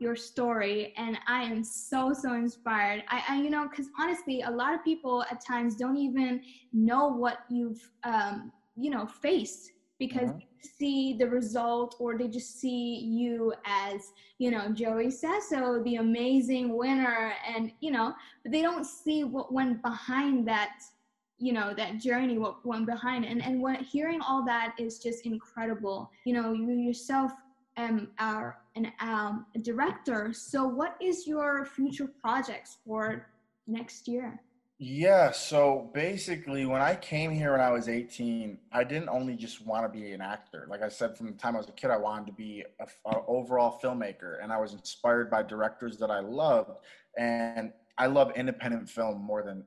your 0.03 0.17
story 0.17 0.93
and 0.97 1.17
i 1.29 1.43
am 1.43 1.63
so 1.63 2.13
so 2.13 2.35
inspired. 2.35 3.03
I, 3.09 3.23
I 3.29 3.43
you 3.43 3.51
know 3.51 3.69
because 3.69 3.87
honestly 3.99 4.43
a 4.43 4.51
lot 4.51 4.75
of 4.75 4.85
people 4.85 5.25
at 5.31 5.45
times 5.45 5.77
don't 5.77 5.97
even 5.97 6.43
know 6.73 7.09
what 7.09 7.39
you've 7.49 7.83
um, 8.05 8.53
you 8.77 8.91
know 8.91 9.07
faced 9.07 9.71
because 9.99 10.31
mm-hmm. 10.31 10.39
they 10.39 10.69
see 10.79 11.17
the 11.19 11.29
result 11.29 11.95
or 12.01 12.19
they 12.19 12.29
just 12.29 12.61
see 12.61 13.01
you 13.05 13.55
as 13.65 14.13
you 14.39 14.51
know 14.51 14.73
joey 14.73 15.11
sasso 15.11 15.83
the 15.85 15.97
amazing 15.97 16.77
winner 16.77 17.33
and 17.55 17.73
you 17.81 17.91
know 17.91 18.13
but 18.43 18.53
they 18.53 18.63
don't 18.63 18.85
see 18.85 19.23
what 19.23 19.53
went 19.53 19.81
behind 19.83 20.47
that 20.47 20.73
you 21.43 21.53
know 21.53 21.75
that 21.77 21.99
journey 21.99 22.39
what 22.39 22.65
went 22.65 22.87
behind. 22.87 23.25
And 23.25 23.43
and 23.43 23.61
what 23.61 23.81
hearing 23.81 24.21
all 24.21 24.45
that 24.47 24.75
is 24.79 25.01
just 25.01 25.27
incredible. 25.27 26.11
You 26.25 26.35
know 26.35 26.53
you 26.53 26.75
yourself 26.75 27.33
um, 27.77 28.09
are 28.21 28.59
an 28.77 28.93
um, 29.01 29.47
director. 29.63 30.33
So, 30.33 30.67
what 30.67 30.97
is 31.01 31.27
your 31.27 31.65
future 31.65 32.09
projects 32.21 32.79
for 32.85 33.27
next 33.67 34.09
year? 34.09 34.41
Yeah, 34.79 35.31
so 35.31 35.91
basically, 35.95 36.67
when 36.67 36.83
I 36.83 36.97
came 36.97 37.31
here 37.31 37.53
when 37.53 37.61
I 37.61 37.71
was 37.71 37.89
18, 37.89 38.59
I 38.73 38.83
didn't 38.83 39.11
only 39.11 39.37
just 39.37 39.65
want 39.65 39.85
to 39.85 39.89
be 39.89 40.11
an 40.11 40.21
actor. 40.21 40.67
Like 40.69 40.83
I 40.83 40.89
said, 40.89 41.17
from 41.17 41.27
the 41.27 41.35
time 41.35 41.55
I 41.55 41.59
was 41.59 41.69
a 41.69 41.73
kid, 41.73 41.91
I 41.91 41.99
wanted 41.99 42.27
to 42.27 42.33
be 42.33 42.65
an 42.81 43.15
overall 43.29 43.79
filmmaker, 43.81 44.43
and 44.43 44.53
I 44.53 44.59
was 44.59 44.73
inspired 44.73 45.31
by 45.31 45.45
directors 45.45 45.99
that 45.99 46.11
I 46.11 46.19
loved. 46.19 46.81
And 47.17 47.73
I 47.97 48.07
love 48.07 48.33
independent 48.35 48.89
film 48.89 49.23
more 49.23 49.45
than 49.45 49.65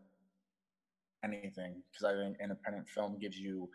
anything 1.24 1.82
because 1.92 2.04
I 2.04 2.14
think 2.14 2.38
independent 2.42 2.90
film 2.90 3.18
gives 3.18 3.38
you 3.38 3.70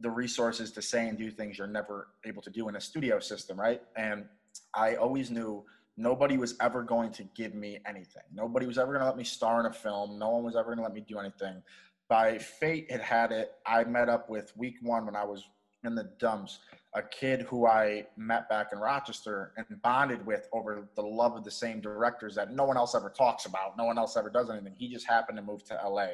the 0.00 0.10
resources 0.10 0.70
to 0.72 0.82
say 0.82 1.08
and 1.08 1.16
do 1.16 1.30
things 1.30 1.58
you're 1.58 1.66
never 1.66 2.08
able 2.24 2.42
to 2.42 2.50
do 2.50 2.68
in 2.68 2.76
a 2.76 2.80
studio 2.80 3.18
system, 3.18 3.58
right? 3.58 3.82
And 3.96 4.26
I 4.74 4.96
always 4.96 5.30
knew 5.30 5.64
nobody 5.96 6.36
was 6.36 6.54
ever 6.60 6.82
going 6.82 7.10
to 7.12 7.24
give 7.34 7.54
me 7.54 7.78
anything. 7.86 8.22
Nobody 8.32 8.66
was 8.66 8.78
ever 8.78 8.92
going 8.92 9.00
to 9.00 9.06
let 9.06 9.16
me 9.16 9.24
star 9.24 9.60
in 9.60 9.66
a 9.66 9.72
film. 9.72 10.18
No 10.18 10.30
one 10.30 10.44
was 10.44 10.56
ever 10.56 10.66
going 10.66 10.78
to 10.78 10.82
let 10.82 10.94
me 10.94 11.04
do 11.06 11.18
anything. 11.18 11.62
By 12.08 12.38
fate, 12.38 12.86
it 12.88 13.00
had 13.00 13.32
it. 13.32 13.52
I 13.66 13.84
met 13.84 14.08
up 14.08 14.30
with 14.30 14.56
week 14.56 14.76
one 14.82 15.06
when 15.06 15.16
I 15.16 15.24
was 15.24 15.44
in 15.84 15.94
the 15.94 16.10
dumps, 16.18 16.60
a 16.94 17.02
kid 17.02 17.42
who 17.42 17.66
I 17.66 18.06
met 18.16 18.48
back 18.48 18.68
in 18.72 18.78
Rochester 18.78 19.52
and 19.56 19.66
bonded 19.82 20.24
with 20.26 20.48
over 20.52 20.88
the 20.94 21.02
love 21.02 21.36
of 21.36 21.44
the 21.44 21.50
same 21.50 21.80
directors 21.80 22.34
that 22.34 22.52
no 22.52 22.64
one 22.64 22.76
else 22.76 22.94
ever 22.94 23.10
talks 23.10 23.46
about. 23.46 23.76
No 23.76 23.84
one 23.84 23.98
else 23.98 24.16
ever 24.16 24.30
does 24.30 24.50
anything. 24.50 24.74
He 24.76 24.88
just 24.88 25.06
happened 25.06 25.38
to 25.38 25.42
move 25.42 25.64
to 25.64 25.74
LA. 25.74 26.08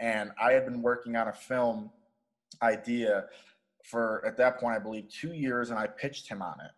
And 0.00 0.30
I 0.40 0.52
had 0.52 0.64
been 0.64 0.82
working 0.82 1.16
on 1.16 1.28
a 1.28 1.32
film 1.32 1.90
idea 2.62 3.26
for 3.84 4.24
at 4.26 4.36
that 4.36 4.58
point 4.58 4.76
I 4.76 4.78
believe 4.78 5.08
two 5.08 5.32
years, 5.32 5.70
and 5.70 5.78
I 5.78 5.86
pitched 5.86 6.28
him 6.28 6.42
on 6.42 6.54
it, 6.60 6.70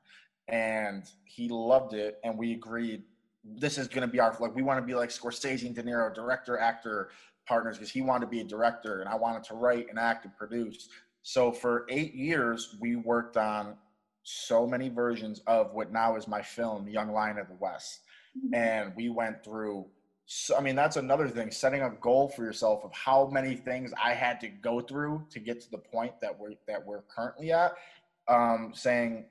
and 0.52 1.10
he 1.24 1.48
loved 1.48 1.94
it, 1.94 2.20
and 2.22 2.38
we 2.38 2.52
agreed 2.52 3.02
this 3.44 3.76
is 3.76 3.88
going 3.88 4.06
to 4.06 4.12
be 4.12 4.20
our 4.20 4.36
like 4.38 4.54
we 4.54 4.62
want 4.62 4.78
to 4.78 4.86
be 4.86 4.94
like 4.94 5.08
Scorsese 5.08 5.66
and 5.66 5.74
De 5.74 5.82
Niro, 5.82 6.14
director 6.14 6.58
actor 6.58 7.10
partners, 7.48 7.78
because 7.78 7.90
he 7.90 8.02
wanted 8.02 8.26
to 8.26 8.30
be 8.30 8.40
a 8.40 8.44
director, 8.44 9.00
and 9.00 9.08
I 9.08 9.16
wanted 9.16 9.42
to 9.44 9.54
write 9.54 9.88
and 9.88 9.98
act 9.98 10.24
and 10.24 10.36
produce. 10.36 10.88
So 11.22 11.50
for 11.50 11.86
eight 11.88 12.14
years, 12.14 12.76
we 12.80 12.96
worked 12.96 13.36
on 13.36 13.76
so 14.22 14.66
many 14.66 14.88
versions 14.88 15.40
of 15.48 15.72
what 15.72 15.90
now 15.90 16.14
is 16.14 16.28
my 16.28 16.42
film, 16.42 16.86
Young 16.86 17.12
Lion 17.12 17.38
of 17.38 17.48
the 17.48 17.56
West, 17.58 18.00
mm-hmm. 18.38 18.54
and 18.54 18.92
we 18.94 19.08
went 19.08 19.42
through 19.42 19.86
so, 20.26 20.56
I 20.56 20.60
mean, 20.60 20.76
that's 20.76 20.96
another 20.96 21.28
thing. 21.28 21.50
Setting 21.50 21.82
a 21.82 21.90
goal 21.90 22.28
for 22.28 22.44
yourself 22.44 22.84
of 22.84 22.92
how 22.92 23.26
many 23.26 23.54
things 23.54 23.92
I 24.02 24.14
had 24.14 24.40
to 24.40 24.48
go 24.48 24.80
through 24.80 25.26
to 25.30 25.40
get 25.40 25.60
to 25.62 25.70
the 25.70 25.78
point 25.78 26.12
that 26.22 26.38
we're 26.38 26.54
that 26.68 26.86
we're 26.86 27.02
currently 27.02 27.52
at. 27.52 27.72
Um, 28.28 28.70
saying 28.72 29.26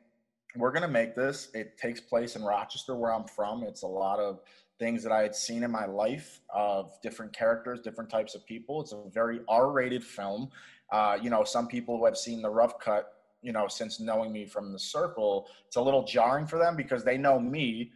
we're 0.56 0.72
gonna 0.72 0.88
make 0.88 1.16
this. 1.16 1.50
It 1.54 1.78
takes 1.78 2.00
place 2.00 2.36
in 2.36 2.44
Rochester, 2.44 2.96
where 2.96 3.14
I'm 3.14 3.26
from. 3.26 3.64
It's 3.64 3.84
a 3.84 3.88
lot 3.88 4.20
of 4.20 4.40
things 4.80 5.04
that 5.04 5.12
I 5.12 5.22
had 5.22 5.36
seen 5.36 5.64
in 5.64 5.72
my 5.72 5.86
life 5.86 6.42
of 6.54 7.00
different 7.02 7.34
characters, 7.34 7.80
different 7.82 8.10
types 8.10 8.36
of 8.36 8.46
people. 8.46 8.82
It's 8.82 8.94
a 8.94 9.04
very 9.14 9.42
R-rated 9.48 10.04
film. 10.04 10.50
Uh, 10.92 11.18
you 11.22 11.30
know, 11.30 11.44
some 11.44 11.68
people 11.68 11.98
who 11.98 12.06
have 12.06 12.18
seen 12.18 12.42
the 12.42 12.50
rough 12.50 12.80
cut, 12.80 13.14
you 13.42 13.52
know, 13.52 13.68
since 13.68 14.00
knowing 14.00 14.32
me 14.32 14.46
from 14.46 14.74
the 14.74 14.80
circle, 14.80 15.48
it's 15.68 15.76
a 15.76 15.82
little 15.82 16.04
jarring 16.04 16.48
for 16.48 16.58
them 16.58 16.76
because 16.76 17.04
they 17.04 17.18
know 17.18 17.40
me 17.40 17.92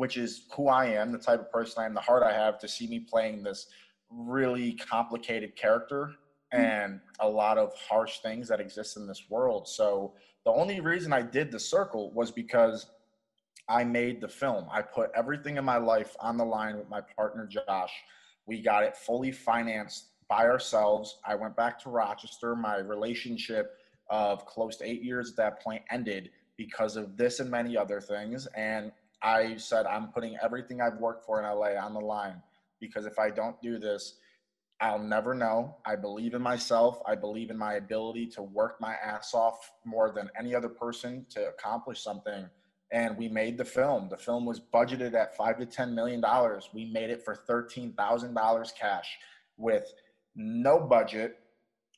which 0.00 0.16
is 0.16 0.46
who 0.54 0.68
I 0.68 0.86
am, 0.86 1.12
the 1.12 1.18
type 1.18 1.40
of 1.40 1.52
person 1.52 1.82
I 1.82 1.86
am, 1.86 1.94
the 1.94 2.00
heart 2.00 2.22
I 2.22 2.32
have 2.32 2.58
to 2.60 2.68
see 2.68 2.86
me 2.86 3.00
playing 3.00 3.42
this 3.42 3.66
really 4.10 4.72
complicated 4.72 5.56
character. 5.56 6.14
Mm-hmm. 6.52 6.64
and 6.64 7.00
a 7.20 7.28
lot 7.28 7.58
of 7.58 7.72
harsh 7.76 8.18
things 8.20 8.48
that 8.48 8.60
exist 8.60 8.96
in 8.96 9.06
this 9.06 9.26
world. 9.30 9.68
So 9.68 10.14
the 10.44 10.50
only 10.50 10.80
reason 10.80 11.12
I 11.12 11.22
did 11.22 11.52
the 11.52 11.60
circle 11.60 12.10
was 12.12 12.32
because 12.32 12.86
I 13.68 13.84
made 13.84 14.20
the 14.20 14.28
film. 14.28 14.66
I 14.72 14.82
put 14.82 15.12
everything 15.14 15.58
in 15.58 15.64
my 15.64 15.76
life 15.76 16.16
on 16.18 16.36
the 16.36 16.44
line 16.44 16.76
with 16.76 16.88
my 16.88 17.02
partner 17.16 17.46
Josh. 17.46 17.92
We 18.46 18.60
got 18.60 18.82
it 18.82 18.96
fully 18.96 19.30
financed 19.30 20.08
by 20.28 20.46
ourselves. 20.46 21.18
I 21.24 21.36
went 21.36 21.54
back 21.54 21.78
to 21.84 21.90
Rochester. 21.90 22.56
My 22.56 22.78
relationship 22.78 23.76
of 24.08 24.44
close 24.44 24.76
to 24.78 24.84
eight 24.84 25.04
years 25.04 25.30
at 25.30 25.36
that 25.36 25.62
point 25.62 25.82
ended 25.90 26.30
because 26.56 26.96
of 26.96 27.16
this 27.16 27.38
and 27.38 27.48
many 27.48 27.76
other 27.76 28.00
things. 28.00 28.48
And 28.56 28.90
I 29.22 29.56
said 29.56 29.86
I'm 29.86 30.08
putting 30.08 30.36
everything 30.42 30.80
I've 30.80 30.98
worked 30.98 31.24
for 31.24 31.38
in 31.38 31.44
LA 31.46 31.80
on 31.80 31.94
the 31.94 32.00
line 32.00 32.42
because 32.80 33.06
if 33.06 33.20
I 33.20 33.30
don't 33.30 33.60
do 33.62 33.78
this, 33.78 34.14
I'll 34.80 34.98
never 34.98 35.34
know. 35.34 35.76
I 35.84 35.96
believe 35.96 36.32
in 36.32 36.40
myself. 36.40 37.02
I 37.06 37.14
believe 37.14 37.50
in 37.50 37.58
my 37.58 37.74
ability 37.74 38.26
to 38.28 38.42
work 38.42 38.80
my 38.80 38.94
ass 38.94 39.34
off 39.34 39.72
more 39.84 40.10
than 40.10 40.30
any 40.38 40.54
other 40.54 40.70
person 40.70 41.26
to 41.30 41.48
accomplish 41.48 42.02
something. 42.02 42.48
And 42.90 43.16
we 43.16 43.28
made 43.28 43.58
the 43.58 43.64
film. 43.64 44.08
The 44.08 44.16
film 44.16 44.46
was 44.46 44.58
budgeted 44.58 45.14
at 45.14 45.36
five 45.36 45.58
to 45.58 45.66
ten 45.66 45.94
million 45.94 46.20
dollars. 46.20 46.70
We 46.72 46.86
made 46.86 47.10
it 47.10 47.22
for 47.24 47.36
thirteen 47.36 47.92
thousand 47.92 48.34
dollars 48.34 48.72
cash 48.78 49.18
with 49.58 49.92
no 50.34 50.80
budget. 50.80 51.38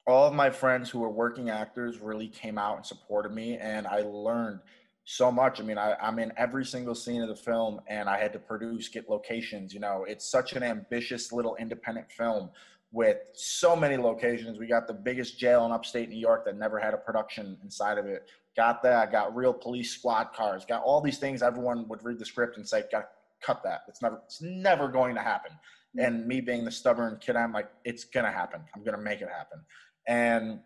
All 0.07 0.27
of 0.27 0.35
my 0.35 0.51
friends 0.51 0.91
who 0.91 0.99
were 0.99 1.09
working 1.09 1.51
actors 1.51 2.01
really 2.01 2.29
came 2.29 2.59
out 2.59 2.77
and 2.77 2.85
supported 2.85 3.33
me, 3.33 3.57
and 3.59 3.87
I 3.87 4.01
learned 4.01 4.59
so 5.05 5.33
much. 5.33 5.61
I 5.61 5.65
mean, 5.65 5.79
I, 5.79 5.95
I'm 6.01 6.19
in 6.19 6.33
every 6.37 6.65
single 6.65 6.95
scene 6.95 7.23
of 7.23 7.29
the 7.29 7.37
film 7.37 7.81
and 7.89 8.09
I 8.09 8.19
had 8.19 8.33
to 8.35 8.39
produce, 8.39 8.89
get 8.89 9.09
locations. 9.09 9.75
You 9.75 9.81
know, 9.81 10.05
it's 10.07 10.31
such 10.31 10.53
an 10.53 10.63
ambitious 10.63 11.33
little 11.33 11.57
independent 11.57 12.11
film 12.11 12.51
with 12.93 13.17
so 13.33 13.75
many 13.75 13.97
locations. 13.97 14.59
We 14.59 14.67
got 14.67 14.87
the 14.87 14.95
biggest 14.95 15.39
jail 15.39 15.65
in 15.67 15.73
upstate 15.73 16.09
New 16.09 16.19
York 16.19 16.45
that 16.45 16.57
never 16.57 16.79
had 16.79 16.95
a 16.95 16.99
production 16.99 17.59
inside 17.65 17.99
of 17.99 18.07
it. 18.07 18.29
Got 18.57 18.83
that. 18.83 19.11
Got 19.11 19.35
real 19.35 19.53
police 19.53 19.91
squad 19.91 20.33
cars. 20.35 20.65
Got 20.67 20.83
all 20.83 21.01
these 21.01 21.19
things. 21.19 21.43
Everyone 21.43 21.89
would 21.89 22.05
read 22.05 22.19
the 22.19 22.27
script 22.27 22.59
and 22.59 22.69
say, 22.69 22.85
"Got 22.93 23.09
cut 23.41 23.63
that. 23.65 23.85
It's 23.89 24.03
never. 24.03 24.21
It's 24.27 24.43
never 24.43 24.89
going 24.89 25.15
to 25.15 25.23
happen." 25.23 25.53
Mm-hmm. 25.53 26.01
And 26.01 26.27
me 26.27 26.43
being 26.43 26.65
the 26.67 26.71
stubborn 26.71 27.19
kid, 27.19 27.35
I'm 27.35 27.53
like, 27.53 27.71
"It's 27.85 28.05
gonna 28.05 28.31
happen. 28.31 28.61
I'm 28.77 28.85
gonna 28.85 28.99
make 28.99 29.23
it 29.23 29.31
happen." 29.31 29.61
And 30.07 30.61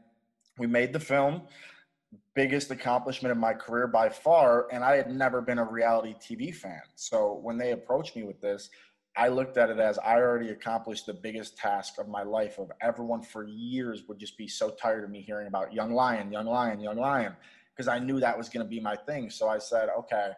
we 0.58 0.66
made 0.66 0.92
the 0.92 1.00
film 1.00 1.42
biggest 2.34 2.70
accomplishment 2.70 3.32
of 3.32 3.38
my 3.38 3.52
career 3.52 3.86
by 3.86 4.08
far. 4.08 4.66
And 4.72 4.84
I 4.84 4.96
had 4.96 5.10
never 5.10 5.40
been 5.40 5.58
a 5.58 5.64
reality 5.64 6.14
TV 6.14 6.54
fan. 6.54 6.82
So 6.94 7.38
when 7.42 7.58
they 7.58 7.72
approached 7.72 8.16
me 8.16 8.24
with 8.24 8.40
this, 8.40 8.70
I 9.16 9.28
looked 9.28 9.56
at 9.56 9.70
it 9.70 9.78
as 9.78 9.98
I 9.98 10.16
already 10.16 10.50
accomplished 10.50 11.06
the 11.06 11.14
biggest 11.14 11.56
task 11.56 11.98
of 11.98 12.06
my 12.08 12.22
life. 12.22 12.58
Of 12.58 12.70
everyone 12.82 13.22
for 13.22 13.44
years 13.44 14.02
would 14.08 14.18
just 14.18 14.36
be 14.36 14.46
so 14.46 14.70
tired 14.70 15.04
of 15.04 15.10
me 15.10 15.22
hearing 15.22 15.46
about 15.46 15.72
young 15.72 15.92
lion, 15.92 16.30
young 16.30 16.46
lion, 16.46 16.80
young 16.80 16.98
lion, 16.98 17.34
because 17.74 17.88
I 17.88 17.98
knew 17.98 18.20
that 18.20 18.36
was 18.36 18.50
going 18.50 18.64
to 18.64 18.68
be 18.68 18.80
my 18.80 18.94
thing. 18.94 19.30
So 19.30 19.48
I 19.48 19.58
said, 19.58 19.88
okay, 19.98 20.32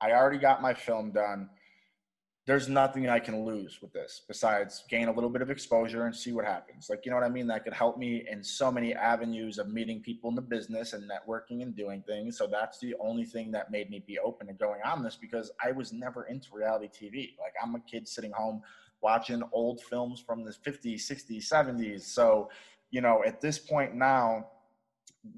I 0.00 0.12
already 0.12 0.38
got 0.38 0.62
my 0.62 0.72
film 0.72 1.10
done 1.10 1.50
there's 2.50 2.68
nothing 2.68 3.08
I 3.08 3.20
can 3.20 3.46
lose 3.46 3.78
with 3.80 3.92
this 3.92 4.22
besides 4.26 4.82
gain 4.88 5.06
a 5.06 5.12
little 5.12 5.30
bit 5.30 5.40
of 5.40 5.52
exposure 5.52 6.06
and 6.06 6.16
see 6.16 6.32
what 6.32 6.44
happens. 6.44 6.90
Like, 6.90 7.06
you 7.06 7.12
know 7.12 7.16
what 7.16 7.24
I 7.24 7.28
mean? 7.28 7.46
That 7.46 7.62
could 7.62 7.72
help 7.72 7.96
me 7.96 8.26
in 8.28 8.42
so 8.42 8.72
many 8.72 8.92
avenues 8.92 9.58
of 9.58 9.68
meeting 9.68 10.00
people 10.00 10.30
in 10.30 10.34
the 10.34 10.42
business 10.42 10.92
and 10.92 11.08
networking 11.08 11.62
and 11.62 11.76
doing 11.76 12.02
things. 12.08 12.36
So 12.36 12.48
that's 12.50 12.80
the 12.80 12.96
only 12.98 13.24
thing 13.24 13.52
that 13.52 13.70
made 13.70 13.88
me 13.88 14.02
be 14.04 14.18
open 14.18 14.48
to 14.48 14.52
going 14.52 14.80
on 14.84 15.04
this 15.04 15.14
because 15.14 15.52
I 15.64 15.70
was 15.70 15.92
never 15.92 16.24
into 16.24 16.48
reality 16.52 16.88
TV. 16.88 17.38
Like, 17.38 17.54
I'm 17.62 17.76
a 17.76 17.80
kid 17.88 18.08
sitting 18.08 18.32
home 18.32 18.62
watching 19.00 19.44
old 19.52 19.80
films 19.82 20.20
from 20.20 20.42
the 20.42 20.50
50s, 20.50 21.08
60s, 21.08 21.48
70s. 21.48 22.00
So, 22.00 22.50
you 22.90 23.00
know, 23.00 23.22
at 23.24 23.40
this 23.40 23.60
point 23.60 23.94
now, 23.94 24.48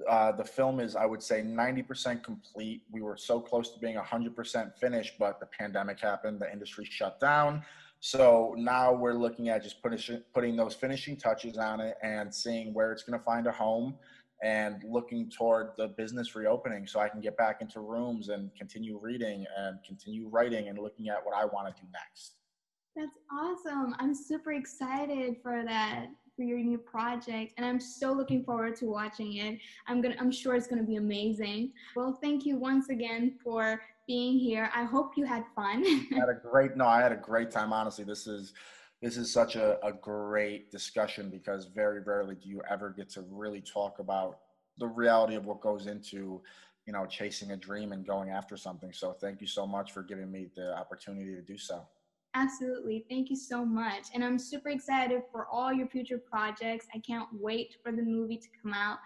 uh, 0.09 0.33
the 0.33 0.45
film 0.45 0.81
is, 0.81 0.95
I 0.95 1.07
would 1.07 1.23
say, 1.23 1.43
90% 1.43 2.23
complete. 2.23 2.83
We 2.91 3.03
were 3.03 3.17
so 3.17 3.41
close 3.41 3.73
to 3.73 3.81
being 3.81 3.97
100% 3.97 4.79
finished, 4.79 5.15
but 5.19 5.41
the 5.41 5.47
pandemic 5.47 6.01
happened, 6.01 6.41
the 6.41 6.53
industry 6.53 6.85
shut 6.85 7.19
down. 7.19 7.65
So 8.01 8.55
now 8.57 8.93
we're 8.93 9.15
looking 9.15 9.49
at 9.49 9.63
just 9.63 9.83
putting, 9.83 10.23
putting 10.35 10.57
those 10.57 10.75
finishing 10.75 11.17
touches 11.17 11.57
on 11.57 11.81
it 11.81 11.97
and 12.03 12.33
seeing 12.35 12.75
where 12.75 12.93
it's 12.93 13.03
going 13.03 13.19
to 13.19 13.25
find 13.25 13.47
a 13.47 13.53
home 13.53 13.95
and 14.43 14.83
looking 14.85 15.31
toward 15.31 15.71
the 15.79 15.89
business 15.89 16.35
reopening 16.35 16.87
so 16.87 16.99
I 16.99 17.09
can 17.09 17.21
get 17.21 17.37
back 17.37 17.61
into 17.61 17.81
rooms 17.81 18.29
and 18.29 18.51
continue 18.57 18.99
reading 19.01 19.47
and 19.57 19.79
continue 19.87 20.29
writing 20.29 20.69
and 20.69 20.79
looking 20.79 21.09
at 21.09 21.25
what 21.25 21.37
I 21.37 21.45
want 21.45 21.75
to 21.75 21.81
do 21.81 21.89
next. 21.93 22.35
That's 22.97 23.19
awesome. 23.33 23.95
I'm 23.99 24.15
super 24.15 24.53
excited 24.53 25.37
for 25.43 25.65
that 25.65 26.09
for 26.37 26.43
your 26.43 26.59
new 26.59 26.79
project 26.79 27.53
and 27.57 27.67
i'm 27.67 27.81
so 27.81 28.13
looking 28.13 28.43
forward 28.45 28.77
to 28.77 28.87
watching 28.87 29.37
it. 29.37 29.59
I'm 29.87 30.01
gonna 30.01 30.17
i'm 30.19 30.33
sure 30.33 30.55
it's 30.55 30.67
gonna 30.67 30.83
be 30.83 30.97
amazing. 30.97 31.73
Well 31.95 32.19
thank 32.23 32.45
you 32.47 32.57
once 32.57 32.89
again 32.89 33.39
for 33.43 33.81
being 34.07 34.39
here. 34.39 34.71
I 34.75 34.85
hope 34.85 35.13
you 35.17 35.25
had 35.25 35.45
fun. 35.55 35.85
I 35.87 36.19
had 36.19 36.29
a 36.29 36.35
great 36.35 36.77
no 36.77 36.87
i 36.87 37.01
had 37.01 37.13
a 37.13 37.17
great 37.17 37.51
time 37.51 37.73
honestly. 37.73 38.05
This 38.05 38.27
is 38.27 38.55
this 39.01 39.17
is 39.17 39.33
such 39.33 39.57
a, 39.57 39.85
a 39.85 39.93
great 39.93 40.71
discussion 40.71 41.29
because 41.29 41.67
very 41.67 42.01
rarely 42.01 42.37
do 42.37 42.49
you 42.49 42.63
ever 42.71 42.91
get 42.91 43.09
to 43.11 43.23
really 43.31 43.61
talk 43.61 43.99
about 43.99 44.39
the 44.79 44.87
reality 44.87 45.35
of 45.35 45.45
what 45.45 45.61
goes 45.61 45.87
into 45.87 46.41
you 46.87 46.93
know 46.93 47.07
chasing 47.07 47.53
a 47.53 47.57
dream 47.57 47.93
and 47.93 48.07
going 48.07 48.31
after 48.31 48.57
something. 48.57 48.93
So 48.93 49.13
thank 49.13 49.41
you 49.41 49.47
so 49.47 49.67
much 49.67 49.93
for 49.93 50.03
giving 50.03 50.31
me 50.31 50.49
the 50.55 50.77
opportunity 50.77 51.35
to 51.35 51.43
do 51.43 51.59
so 51.59 51.87
Absolutely. 52.35 53.05
Thank 53.11 53.31
you 53.31 53.37
so 53.37 53.65
much. 53.65 54.07
And 54.15 54.25
I'm 54.25 54.39
super 54.39 54.71
excited 54.71 55.23
for 55.31 55.47
all 55.53 55.73
your 55.73 55.87
future 55.89 56.19
projects. 56.19 56.87
I 56.95 56.99
can't 56.99 57.29
wait 57.33 57.77
for 57.83 57.93
the 57.93 58.03
movie 58.03 58.39
to 58.39 58.49
come 58.63 58.73
out. 58.73 58.99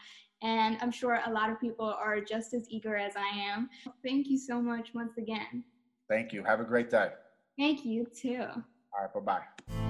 And 0.43 0.77
I'm 0.81 0.93
sure 0.93 1.21
a 1.27 1.31
lot 1.31 1.51
of 1.51 1.61
people 1.61 1.87
are 1.87 2.21
just 2.21 2.55
as 2.55 2.69
eager 2.71 2.97
as 2.97 3.15
I 3.17 3.37
am. 3.37 3.69
Thank 4.05 4.29
you 4.29 4.39
so 4.39 4.61
much 4.61 4.91
once 4.95 5.17
again. 5.19 5.65
Thank 6.09 6.33
you. 6.33 6.45
Have 6.45 6.61
a 6.61 6.65
great 6.65 6.91
day. 6.91 7.11
Thank 7.59 7.85
you 7.85 8.07
too. 8.15 8.45
All 8.45 9.03
right. 9.03 9.13
Bye 9.13 9.41
bye. 9.69 9.86